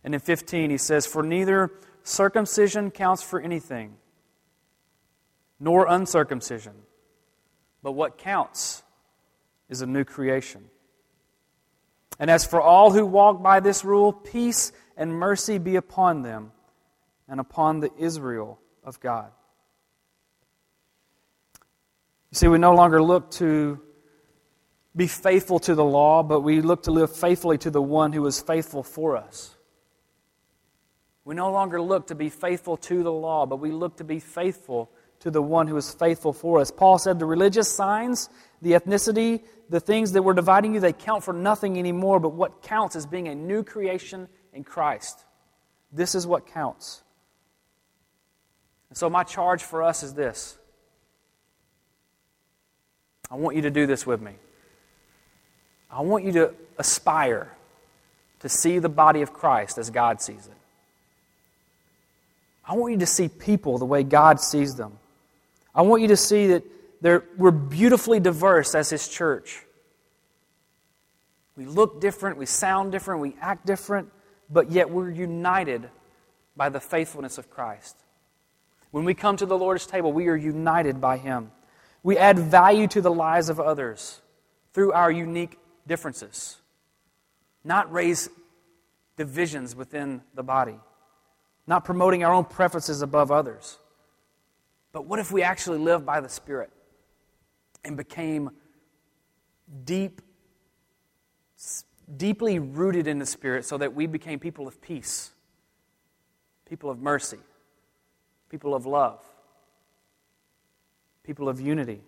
And 0.04 0.14
in 0.14 0.20
15, 0.20 0.70
he 0.70 0.78
says, 0.78 1.06
For 1.06 1.24
neither 1.24 1.72
circumcision 2.04 2.92
counts 2.92 3.22
for 3.22 3.40
anything, 3.40 3.96
nor 5.60 5.88
uncircumcision, 5.88 6.74
but 7.84 7.92
what 7.92 8.18
counts 8.18 8.84
is 9.70 9.82
a 9.82 9.86
new 9.86 10.04
creation. 10.04 10.66
And 12.20 12.30
as 12.30 12.46
for 12.46 12.62
all 12.62 12.92
who 12.92 13.06
walk 13.06 13.42
by 13.42 13.60
this 13.60 13.86
rule, 13.86 14.12
peace 14.12 14.72
and 14.98 15.14
mercy 15.14 15.58
be 15.58 15.78
upon 15.78 16.22
them 16.22 16.52
and 17.28 17.40
upon 17.40 17.80
the 17.80 17.92
Israel 17.98 18.60
of 18.84 19.00
God. 19.00 19.32
You 22.32 22.36
see, 22.36 22.48
we 22.48 22.58
no 22.58 22.76
longer 22.76 23.02
look 23.02 23.32
to 23.32 23.80
be 24.96 25.08
faithful 25.08 25.60
to 25.60 25.76
the 25.76 25.84
law, 25.84 26.24
but 26.24 26.42
we 26.42 26.62
look 26.62 26.84
to 26.84 26.92
live 26.92 27.16
faithfully 27.16 27.58
to 27.60 27.70
the 27.70 27.82
one 27.82 28.12
who 28.12 28.26
is 28.26 28.42
faithful 28.42 28.84
for 28.84 29.16
us. 29.16 29.56
We 31.26 31.36
no 31.36 31.52
longer 31.52 31.82
look 31.82 32.08
to 32.08 32.16
be 32.16 32.30
faithful 32.30 32.78
to 32.78 33.04
the 33.04 33.12
law, 33.12 33.46
but 33.46 33.58
we 33.58 33.72
look 33.72 33.98
to 33.98 34.04
be 34.04 34.20
faithful 34.20 34.90
to 35.20 35.30
the 35.30 35.42
one 35.42 35.68
who 35.68 35.78
is 35.78 35.94
faithful 35.94 36.34
for 36.34 36.60
us. 36.60 36.72
Paul 36.72 36.98
said 36.98 37.20
the 37.20 37.26
religious 37.26 37.70
signs, 37.72 38.30
the 38.62 38.72
ethnicity, 38.72 39.44
the 39.70 39.80
things 39.80 40.14
that 40.14 40.24
were 40.24 40.34
dividing 40.34 40.74
you, 40.74 40.80
they 40.80 40.94
count 40.94 41.24
for 41.24 41.34
nothing 41.34 41.78
anymore, 41.78 42.20
but 42.20 42.30
what 42.30 42.64
counts 42.64 42.96
is 42.96 43.06
being 43.06 43.28
a 43.28 43.36
new 43.36 43.64
creation 43.64 44.28
in 44.54 44.64
Christ. 44.64 45.26
This 45.92 46.16
is 46.16 46.26
what 46.26 46.48
counts. 46.48 47.04
And 48.90 48.98
so, 48.98 49.10
my 49.10 49.24
charge 49.24 49.62
for 49.62 49.84
us 49.84 50.02
is 50.02 50.14
this 50.14 50.58
I 53.30 53.36
want 53.36 53.56
you 53.56 53.62
to 53.64 53.72
do 53.72 53.86
this 53.86 54.08
with 54.08 54.22
me. 54.22 54.34
I 55.92 56.02
want 56.02 56.24
you 56.24 56.32
to 56.34 56.54
aspire 56.78 57.52
to 58.42 58.50
see 58.50 58.80
the 58.80 58.90
body 58.90 59.22
of 59.22 59.34
Christ 59.34 59.78
as 59.78 59.90
God 59.90 60.22
sees 60.22 60.48
it. 60.48 60.54
I 62.66 62.76
want 62.76 62.94
you 62.94 63.00
to 63.00 63.08
see 63.08 63.28
people 63.28 63.78
the 63.80 63.86
way 63.86 64.04
God 64.04 64.40
sees 64.40 64.76
them. 64.76 65.00
I 65.74 65.82
want 65.82 66.02
you 66.02 66.10
to 66.10 66.18
see 66.18 66.48
that 66.48 66.64
we're 67.38 67.52
beautifully 67.52 68.20
diverse 68.20 68.76
as 68.76 68.90
His 68.90 69.08
church. 69.08 69.64
We 71.58 71.66
look 71.66 72.00
different, 72.00 72.38
we 72.38 72.46
sound 72.46 72.92
different, 72.92 73.22
we 73.22 73.36
act 73.42 73.66
different, 73.66 74.12
but 74.50 74.72
yet 74.72 74.90
we're 74.90 75.10
united 75.10 75.90
by 76.56 76.70
the 76.70 76.80
faithfulness 76.80 77.38
of 77.38 77.50
Christ. 77.50 77.96
When 78.92 79.04
we 79.04 79.14
come 79.14 79.38
to 79.38 79.46
the 79.46 79.58
Lord's 79.58 79.86
table, 79.86 80.14
we 80.14 80.28
are 80.28 80.36
united 80.36 81.02
by 81.02 81.18
Him. 81.18 81.52
We 82.04 82.18
add 82.18 82.40
value 82.40 82.88
to 82.88 83.02
the 83.02 83.12
lives 83.12 83.50
of 83.50 83.60
others 83.60 84.22
through 84.74 84.94
our 84.94 85.12
unique 85.12 85.58
differences, 85.90 86.58
not 87.66 87.92
raise 87.92 88.30
divisions 89.18 89.76
within 89.76 90.22
the 90.36 90.44
body, 90.44 90.80
not 91.68 91.84
promoting 91.84 92.24
our 92.24 92.34
own 92.34 92.46
preferences 92.46 93.02
above 93.02 93.32
others. 93.32 93.78
But 94.94 95.06
what 95.06 95.20
if 95.20 95.32
we 95.32 95.44
actually 95.44 95.80
lived 95.80 96.06
by 96.06 96.22
the 96.22 96.30
Spirit 96.30 96.72
and 97.84 97.98
became 97.98 98.52
deep, 99.84 100.22
deeply 102.16 102.60
rooted 102.60 103.08
in 103.08 103.20
the 103.20 103.26
Spirit 103.26 103.66
so 103.66 103.78
that 103.78 103.94
we 103.94 104.08
became 104.08 104.40
people 104.40 104.68
of 104.68 104.82
peace, 104.82 105.32
people 106.66 106.90
of 106.90 107.00
mercy, 107.00 107.40
people 108.50 108.74
of 108.74 108.86
love, 108.86 109.20
people 111.24 111.50
of 111.50 111.60
unity, 111.60 112.02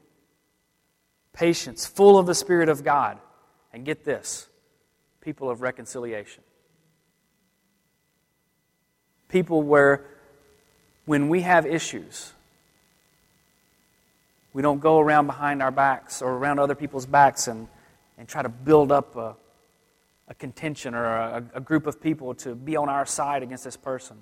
patience, 1.34 1.86
full 1.86 2.18
of 2.18 2.26
the 2.26 2.36
Spirit 2.36 2.70
of 2.70 2.84
God. 2.84 3.20
And 3.74 3.86
get 3.86 4.04
this 4.04 4.48
people 5.22 5.50
of 5.50 5.62
reconciliation. 5.62 6.44
People 9.30 9.62
where, 9.62 10.04
when 11.06 11.30
we 11.30 11.42
have 11.42 11.66
issues, 11.66 12.34
we 14.54 14.62
don't 14.62 14.82
go 14.82 15.00
around 15.00 15.28
behind 15.28 15.62
our 15.62 15.72
backs 15.72 16.22
or 16.22 16.34
around 16.34 16.60
other 16.60 16.76
people's 16.76 17.06
backs 17.06 17.48
and, 17.48 17.68
and 18.18 18.28
try 18.28 18.42
to 18.42 18.50
build 18.50 18.92
up 18.92 19.16
a, 19.16 19.36
a 20.28 20.34
contention 20.34 20.94
or 20.94 21.06
a, 21.06 21.44
a 21.54 21.62
group 21.62 21.88
of 21.88 22.02
people 22.02 22.34
to 22.36 22.56
be 22.56 22.76
on 22.76 22.90
our 22.90 23.06
side 23.06 23.44
against 23.44 23.64
this 23.64 23.78
person. 23.78 24.18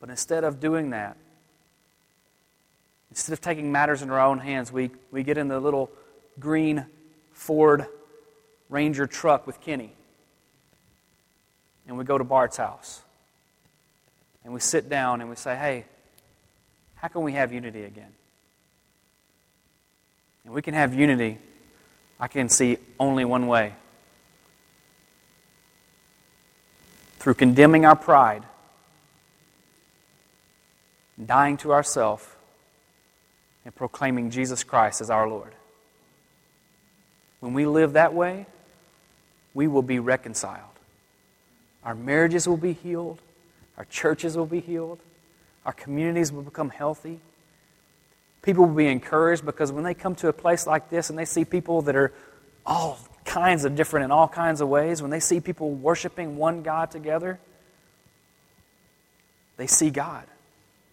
But 0.00 0.08
instead 0.08 0.44
of 0.44 0.60
doing 0.60 0.90
that, 0.90 1.16
instead 3.10 3.34
of 3.34 3.40
taking 3.40 3.70
matters 3.70 4.00
in 4.00 4.10
our 4.10 4.20
own 4.20 4.38
hands, 4.38 4.72
we, 4.72 4.90
we 5.10 5.22
get 5.22 5.36
in 5.36 5.48
the 5.48 5.60
little 5.60 5.90
green 6.38 6.86
Ford 7.34 7.86
Ranger 8.70 9.06
truck 9.06 9.46
with 9.46 9.60
Kenny 9.60 9.92
and 11.86 11.98
we 11.98 12.04
go 12.04 12.16
to 12.16 12.24
Bart's 12.24 12.56
house 12.56 13.02
and 14.42 14.54
we 14.54 14.60
sit 14.60 14.88
down 14.88 15.20
and 15.20 15.28
we 15.28 15.36
say, 15.36 15.54
hey, 15.54 15.84
how 16.94 17.08
can 17.08 17.22
we 17.22 17.32
have 17.32 17.52
unity 17.52 17.84
again? 17.84 18.12
And 20.44 20.54
we 20.54 20.62
can 20.62 20.74
have 20.74 20.94
unity, 20.94 21.38
I 22.18 22.28
can 22.28 22.48
see 22.48 22.78
only 22.98 23.24
one 23.24 23.46
way 23.46 23.74
through 27.18 27.34
condemning 27.34 27.84
our 27.84 27.96
pride 27.96 28.44
dying 31.22 31.56
to 31.58 31.72
ourselves, 31.72 32.26
and 33.64 33.74
proclaiming 33.74 34.30
Jesus 34.30 34.62
Christ 34.64 35.00
as 35.00 35.10
our 35.10 35.28
Lord. 35.28 35.54
When 37.44 37.52
we 37.52 37.66
live 37.66 37.92
that 37.92 38.14
way, 38.14 38.46
we 39.52 39.68
will 39.68 39.82
be 39.82 39.98
reconciled. 39.98 40.64
Our 41.84 41.94
marriages 41.94 42.48
will 42.48 42.56
be 42.56 42.72
healed. 42.72 43.18
Our 43.76 43.84
churches 43.84 44.34
will 44.34 44.46
be 44.46 44.60
healed. 44.60 44.98
Our 45.66 45.74
communities 45.74 46.32
will 46.32 46.40
become 46.40 46.70
healthy. 46.70 47.20
People 48.40 48.64
will 48.64 48.74
be 48.74 48.86
encouraged 48.86 49.44
because 49.44 49.70
when 49.72 49.84
they 49.84 49.92
come 49.92 50.14
to 50.14 50.28
a 50.28 50.32
place 50.32 50.66
like 50.66 50.88
this 50.88 51.10
and 51.10 51.18
they 51.18 51.26
see 51.26 51.44
people 51.44 51.82
that 51.82 51.94
are 51.94 52.14
all 52.64 52.98
kinds 53.26 53.66
of 53.66 53.76
different 53.76 54.04
in 54.04 54.10
all 54.10 54.26
kinds 54.26 54.62
of 54.62 54.70
ways, 54.70 55.02
when 55.02 55.10
they 55.10 55.20
see 55.20 55.38
people 55.38 55.70
worshiping 55.70 56.38
one 56.38 56.62
God 56.62 56.90
together, 56.90 57.38
they 59.58 59.66
see 59.66 59.90
God. 59.90 60.24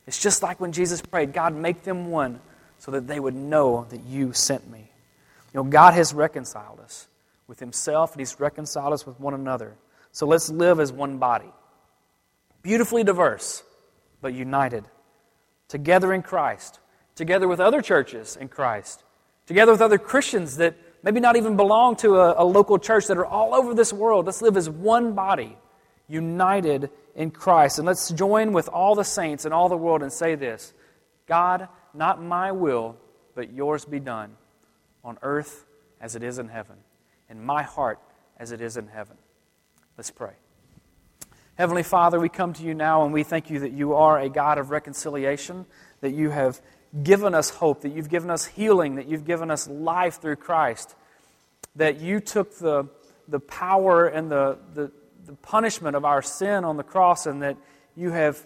It's 0.05 0.21
just 0.21 0.43
like 0.43 0.59
when 0.59 0.73
Jesus 0.73 1.01
prayed, 1.01 1.31
God, 1.31 1.55
make 1.55 1.83
them 1.83 2.11
one 2.11 2.41
so 2.77 2.91
that 2.91 3.07
they 3.07 3.21
would 3.21 3.35
know 3.35 3.87
that 3.89 4.01
you 4.03 4.33
sent 4.33 4.69
me. 4.69 4.90
You 5.53 5.63
know, 5.63 5.69
God 5.69 5.93
has 5.93 6.13
reconciled 6.13 6.79
us 6.79 7.07
with 7.47 7.59
Himself, 7.59 8.13
and 8.13 8.21
He's 8.21 8.39
reconciled 8.39 8.93
us 8.93 9.05
with 9.05 9.19
one 9.19 9.33
another. 9.33 9.75
So 10.11 10.25
let's 10.25 10.49
live 10.49 10.79
as 10.79 10.91
one 10.91 11.17
body. 11.17 11.51
Beautifully 12.61 13.03
diverse, 13.03 13.63
but 14.21 14.33
united. 14.33 14.85
Together 15.67 16.13
in 16.13 16.21
Christ. 16.21 16.79
Together 17.15 17.47
with 17.47 17.59
other 17.59 17.81
churches 17.81 18.37
in 18.37 18.47
Christ. 18.47 19.03
Together 19.47 19.71
with 19.71 19.81
other 19.81 19.97
Christians 19.97 20.57
that 20.57 20.75
maybe 21.03 21.19
not 21.19 21.35
even 21.35 21.55
belong 21.57 21.95
to 21.97 22.17
a, 22.17 22.43
a 22.43 22.45
local 22.45 22.77
church 22.77 23.07
that 23.07 23.17
are 23.17 23.25
all 23.25 23.53
over 23.53 23.73
this 23.73 23.91
world. 23.91 24.25
Let's 24.25 24.41
live 24.41 24.57
as 24.57 24.69
one 24.69 25.13
body, 25.13 25.57
united 26.07 26.89
in 27.15 27.31
Christ. 27.31 27.79
And 27.79 27.87
let's 27.87 28.09
join 28.11 28.53
with 28.53 28.69
all 28.69 28.95
the 28.95 29.03
saints 29.03 29.45
in 29.45 29.51
all 29.51 29.69
the 29.69 29.77
world 29.77 30.03
and 30.03 30.11
say 30.11 30.35
this 30.35 30.73
God, 31.27 31.67
not 31.93 32.21
my 32.21 32.51
will, 32.51 32.97
but 33.35 33.51
yours 33.53 33.85
be 33.85 33.99
done, 33.99 34.35
on 35.03 35.17
earth 35.21 35.65
as 35.99 36.15
it 36.15 36.23
is 36.23 36.39
in 36.39 36.47
heaven, 36.47 36.77
in 37.29 37.43
my 37.43 37.63
heart 37.63 37.99
as 38.37 38.51
it 38.51 38.61
is 38.61 38.77
in 38.77 38.87
heaven. 38.87 39.17
Let's 39.97 40.11
pray. 40.11 40.33
Heavenly 41.55 41.83
Father, 41.83 42.19
we 42.19 42.29
come 42.29 42.53
to 42.53 42.63
you 42.63 42.73
now 42.73 43.03
and 43.03 43.13
we 43.13 43.23
thank 43.23 43.49
you 43.49 43.59
that 43.59 43.71
you 43.71 43.93
are 43.93 44.19
a 44.19 44.29
God 44.29 44.57
of 44.57 44.71
reconciliation, 44.71 45.65
that 45.99 46.11
you 46.11 46.29
have 46.29 46.59
given 47.03 47.35
us 47.35 47.49
hope, 47.49 47.81
that 47.81 47.93
you've 47.93 48.09
given 48.09 48.29
us 48.29 48.45
healing, 48.45 48.95
that 48.95 49.07
you've 49.07 49.25
given 49.25 49.51
us 49.51 49.67
life 49.67 50.21
through 50.21 50.37
Christ, 50.37 50.95
that 51.75 51.99
you 51.99 52.19
took 52.19 52.57
the, 52.57 52.87
the 53.27 53.39
power 53.39 54.07
and 54.07 54.31
the, 54.31 54.57
the, 54.73 54.91
the 55.25 55.33
punishment 55.33 55.95
of 55.95 56.03
our 56.03 56.21
sin 56.21 56.65
on 56.65 56.77
the 56.77 56.83
cross, 56.83 57.25
and 57.25 57.41
that 57.43 57.57
you 57.95 58.11
have 58.11 58.45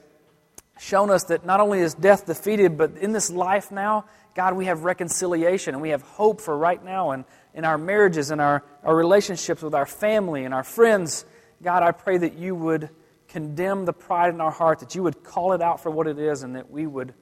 shown 0.80 1.10
us 1.10 1.24
that 1.26 1.46
not 1.46 1.60
only 1.60 1.80
is 1.80 1.94
death 1.94 2.26
defeated, 2.26 2.78
but 2.78 2.98
in 2.98 3.14
this 3.14 3.30
life 3.30 3.72
now, 3.72 4.06
God, 4.36 4.56
we 4.56 4.66
have 4.66 4.84
reconciliation 4.84 5.74
and 5.74 5.82
we 5.82 5.90
have 5.90 6.02
hope 6.02 6.42
for 6.42 6.56
right 6.56 6.84
now 6.84 7.12
and 7.12 7.24
in 7.54 7.64
our 7.64 7.78
marriages 7.78 8.32
and 8.32 8.42
our, 8.42 8.64
our 8.84 8.94
relationships 8.94 9.62
with 9.62 9.74
our 9.74 9.86
family 9.86 10.44
and 10.44 10.54
our 10.54 10.64
friends. 10.64 11.26
God, 11.64 11.84
I 11.84 11.92
pray 11.92 12.18
that 12.18 12.38
you 12.38 12.54
would 12.54 12.90
condemn 13.30 13.86
the 13.86 13.94
pride 13.94 14.34
in 14.34 14.42
our 14.42 14.52
heart, 14.52 14.80
that 14.80 14.94
you 14.94 15.04
would 15.04 15.24
call 15.24 15.54
it 15.54 15.62
out 15.62 15.82
for 15.82 15.90
what 15.90 16.06
it 16.06 16.20
is, 16.20 16.44
and 16.44 16.58
that 16.58 16.70
we 16.70 16.86
would, 16.86 17.14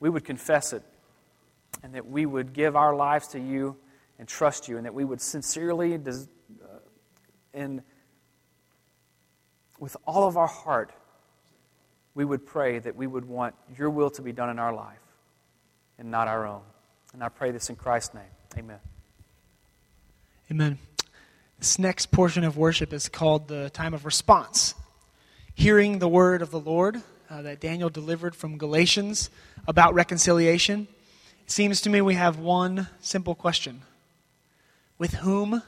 we 0.00 0.10
would 0.10 0.24
confess 0.24 0.72
it, 0.72 0.82
and 1.84 1.94
that 1.94 2.06
we 2.06 2.26
would 2.26 2.52
give 2.52 2.74
our 2.74 2.94
lives 2.94 3.28
to 3.28 3.40
you 3.40 3.76
and 4.18 4.26
trust 4.26 4.68
you, 4.68 4.76
and 4.76 4.86
that 4.86 4.94
we 4.94 5.04
would 5.04 5.20
sincerely 5.20 5.94
uh, 5.94 6.18
and 7.54 7.80
with 9.78 9.96
all 10.04 10.26
of 10.26 10.36
our 10.36 10.46
heart 10.48 10.92
we 12.14 12.24
would 12.24 12.44
pray 12.44 12.78
that 12.78 12.94
we 12.94 13.06
would 13.06 13.24
want 13.24 13.54
your 13.76 13.88
will 13.88 14.10
to 14.10 14.22
be 14.22 14.32
done 14.32 14.50
in 14.50 14.58
our 14.58 14.74
life 14.74 14.98
and 16.02 16.10
not 16.10 16.26
our 16.26 16.44
own. 16.44 16.62
And 17.14 17.22
I 17.22 17.28
pray 17.28 17.52
this 17.52 17.70
in 17.70 17.76
Christ's 17.76 18.14
name. 18.14 18.24
Amen. 18.58 18.80
Amen. 20.50 20.78
This 21.60 21.78
next 21.78 22.06
portion 22.06 22.42
of 22.42 22.56
worship 22.56 22.92
is 22.92 23.08
called 23.08 23.46
the 23.46 23.70
time 23.70 23.94
of 23.94 24.04
response. 24.04 24.74
Hearing 25.54 26.00
the 26.00 26.08
word 26.08 26.42
of 26.42 26.50
the 26.50 26.58
Lord 26.58 27.02
uh, 27.30 27.42
that 27.42 27.60
Daniel 27.60 27.88
delivered 27.88 28.34
from 28.34 28.58
Galatians 28.58 29.30
about 29.68 29.94
reconciliation. 29.94 30.88
It 31.44 31.52
seems 31.52 31.80
to 31.82 31.90
me 31.90 32.00
we 32.00 32.14
have 32.14 32.40
one 32.40 32.88
simple 33.00 33.36
question 33.36 33.82
With 34.98 35.14
whom 35.14 35.62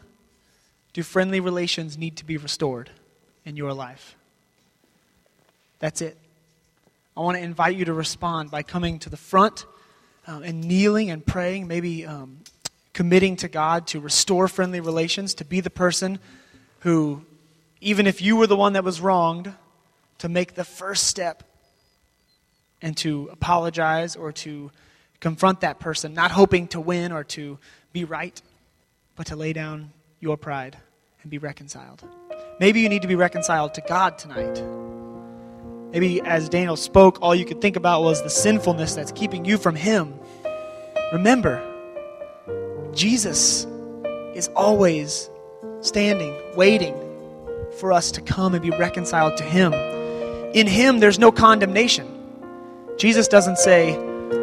do 0.94 1.04
friendly 1.04 1.38
relations 1.38 1.96
need 1.96 2.16
to 2.16 2.24
be 2.24 2.38
restored 2.38 2.90
in 3.44 3.56
your 3.56 3.72
life? 3.72 4.16
That's 5.78 6.02
it. 6.02 6.16
I 7.16 7.20
want 7.20 7.36
to 7.36 7.42
invite 7.44 7.76
you 7.76 7.84
to 7.84 7.94
respond 7.94 8.50
by 8.50 8.64
coming 8.64 8.98
to 8.98 9.08
the 9.08 9.16
front 9.16 9.64
um, 10.26 10.42
and 10.42 10.62
kneeling 10.62 11.10
and 11.10 11.24
praying, 11.24 11.66
maybe 11.66 12.06
um, 12.06 12.38
committing 12.92 13.36
to 13.36 13.48
God 13.48 13.86
to 13.88 14.00
restore 14.00 14.48
friendly 14.48 14.80
relations, 14.80 15.34
to 15.34 15.44
be 15.44 15.60
the 15.60 15.70
person 15.70 16.18
who, 16.80 17.24
even 17.80 18.06
if 18.06 18.22
you 18.22 18.36
were 18.36 18.46
the 18.46 18.56
one 18.56 18.74
that 18.74 18.84
was 18.84 19.00
wronged, 19.00 19.52
to 20.18 20.28
make 20.28 20.54
the 20.54 20.64
first 20.64 21.06
step 21.06 21.42
and 22.80 22.96
to 22.98 23.28
apologize 23.32 24.16
or 24.16 24.32
to 24.32 24.70
confront 25.20 25.60
that 25.60 25.80
person, 25.80 26.14
not 26.14 26.30
hoping 26.30 26.68
to 26.68 26.80
win 26.80 27.12
or 27.12 27.24
to 27.24 27.58
be 27.92 28.04
right, 28.04 28.40
but 29.16 29.26
to 29.26 29.36
lay 29.36 29.52
down 29.52 29.90
your 30.20 30.36
pride 30.36 30.76
and 31.22 31.30
be 31.30 31.38
reconciled. 31.38 32.02
Maybe 32.60 32.80
you 32.80 32.88
need 32.88 33.02
to 33.02 33.08
be 33.08 33.16
reconciled 33.16 33.74
to 33.74 33.80
God 33.80 34.18
tonight. 34.18 34.93
Maybe 35.94 36.20
as 36.22 36.48
Daniel 36.48 36.74
spoke, 36.74 37.22
all 37.22 37.36
you 37.36 37.44
could 37.44 37.60
think 37.60 37.76
about 37.76 38.02
was 38.02 38.20
the 38.20 38.28
sinfulness 38.28 38.96
that's 38.96 39.12
keeping 39.12 39.44
you 39.44 39.56
from 39.56 39.76
Him. 39.76 40.12
Remember, 41.12 41.62
Jesus 42.92 43.64
is 44.34 44.48
always 44.56 45.30
standing, 45.82 46.36
waiting 46.56 46.96
for 47.78 47.92
us 47.92 48.10
to 48.10 48.20
come 48.20 48.54
and 48.54 48.62
be 48.62 48.70
reconciled 48.70 49.36
to 49.36 49.44
Him. 49.44 49.72
In 50.52 50.66
Him, 50.66 50.98
there's 50.98 51.20
no 51.20 51.30
condemnation. 51.30 52.08
Jesus 52.98 53.28
doesn't 53.28 53.58
say, 53.58 53.94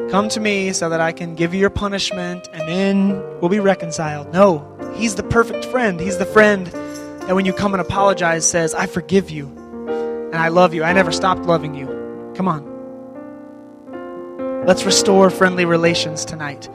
Come 0.09 0.29
to 0.29 0.39
me 0.39 0.71
so 0.71 0.87
that 0.87 1.01
I 1.01 1.11
can 1.11 1.35
give 1.35 1.53
you 1.53 1.59
your 1.59 1.69
punishment 1.69 2.47
and 2.53 2.61
then 2.61 3.21
we'll 3.41 3.49
be 3.49 3.59
reconciled. 3.59 4.31
No, 4.31 4.93
He's 4.95 5.15
the 5.15 5.23
perfect 5.23 5.65
friend. 5.65 5.99
He's 5.99 6.17
the 6.17 6.25
friend 6.25 6.67
that 6.67 7.35
when 7.35 7.45
you 7.45 7.51
come 7.51 7.73
and 7.73 7.81
apologize 7.81 8.49
says, 8.49 8.73
I 8.73 8.85
forgive 8.85 9.29
you 9.29 9.60
and 10.31 10.35
I 10.35 10.47
love 10.47 10.73
you. 10.73 10.83
I 10.83 10.93
never 10.93 11.11
stopped 11.11 11.41
loving 11.41 11.75
you. 11.75 11.87
Come 12.35 12.47
on. 12.47 12.65
Let's 14.65 14.85
restore 14.85 15.29
friendly 15.29 15.65
relations 15.65 16.23
tonight. 16.25 16.69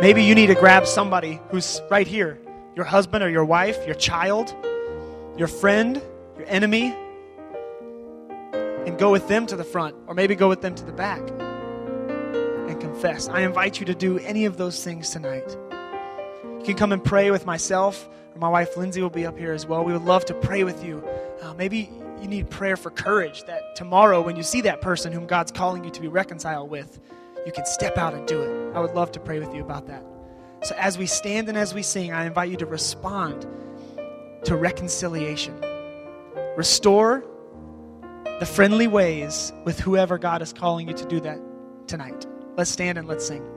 Maybe 0.00 0.22
you 0.22 0.34
need 0.34 0.48
to 0.48 0.54
grab 0.54 0.86
somebody 0.86 1.40
who's 1.50 1.80
right 1.90 2.06
here 2.06 2.38
your 2.74 2.84
husband 2.84 3.24
or 3.24 3.30
your 3.30 3.44
wife, 3.44 3.86
your 3.86 3.94
child, 3.94 4.54
your 5.38 5.48
friend, 5.48 6.02
your 6.36 6.46
enemy 6.46 6.94
and 8.86 8.96
go 8.98 9.10
with 9.10 9.26
them 9.28 9.46
to 9.46 9.56
the 9.56 9.64
front, 9.64 9.96
or 10.06 10.14
maybe 10.14 10.36
go 10.36 10.48
with 10.48 10.60
them 10.60 10.74
to 10.74 10.84
the 10.84 10.92
back 10.92 11.20
and 12.68 12.80
confess. 12.80 13.28
I 13.28 13.40
invite 13.40 13.80
you 13.80 13.86
to 13.86 13.94
do 13.94 14.18
any 14.18 14.44
of 14.44 14.56
those 14.56 14.82
things 14.84 15.10
tonight. 15.10 15.56
You 16.42 16.62
can 16.64 16.76
come 16.76 16.92
and 16.92 17.02
pray 17.02 17.30
with 17.30 17.46
myself, 17.46 18.08
my 18.36 18.48
wife 18.48 18.76
Lindsay 18.76 19.00
will 19.00 19.10
be 19.10 19.24
up 19.24 19.38
here 19.38 19.52
as 19.52 19.66
well. 19.66 19.82
We 19.82 19.92
would 19.92 20.04
love 20.04 20.26
to 20.26 20.34
pray 20.34 20.62
with 20.62 20.84
you. 20.84 21.02
Uh, 21.40 21.54
maybe 21.54 21.90
you 22.20 22.28
need 22.28 22.50
prayer 22.50 22.76
for 22.76 22.90
courage 22.90 23.44
that 23.44 23.76
tomorrow, 23.76 24.20
when 24.22 24.36
you 24.36 24.42
see 24.42 24.60
that 24.62 24.80
person 24.80 25.12
whom 25.12 25.26
God's 25.26 25.52
calling 25.52 25.84
you 25.84 25.90
to 25.90 26.00
be 26.00 26.08
reconciled 26.08 26.70
with, 26.70 26.98
you 27.44 27.52
can 27.52 27.66
step 27.66 27.98
out 27.98 28.14
and 28.14 28.26
do 28.26 28.42
it. 28.42 28.74
I 28.74 28.80
would 28.80 28.94
love 28.94 29.12
to 29.12 29.20
pray 29.20 29.38
with 29.38 29.54
you 29.54 29.62
about 29.62 29.86
that. 29.86 30.04
So, 30.62 30.74
as 30.76 30.98
we 30.98 31.06
stand 31.06 31.48
and 31.48 31.56
as 31.56 31.74
we 31.74 31.82
sing, 31.82 32.12
I 32.12 32.24
invite 32.24 32.50
you 32.50 32.56
to 32.56 32.66
respond 32.66 33.46
to 34.44 34.56
reconciliation. 34.56 35.54
Restore 36.56 37.24
the 38.40 38.46
friendly 38.46 38.86
ways 38.86 39.52
with 39.64 39.78
whoever 39.78 40.18
God 40.18 40.42
is 40.42 40.52
calling 40.52 40.88
you 40.88 40.94
to 40.94 41.04
do 41.06 41.20
that 41.20 41.38
tonight. 41.86 42.26
Let's 42.56 42.70
stand 42.70 42.98
and 42.98 43.06
let's 43.06 43.26
sing. 43.26 43.55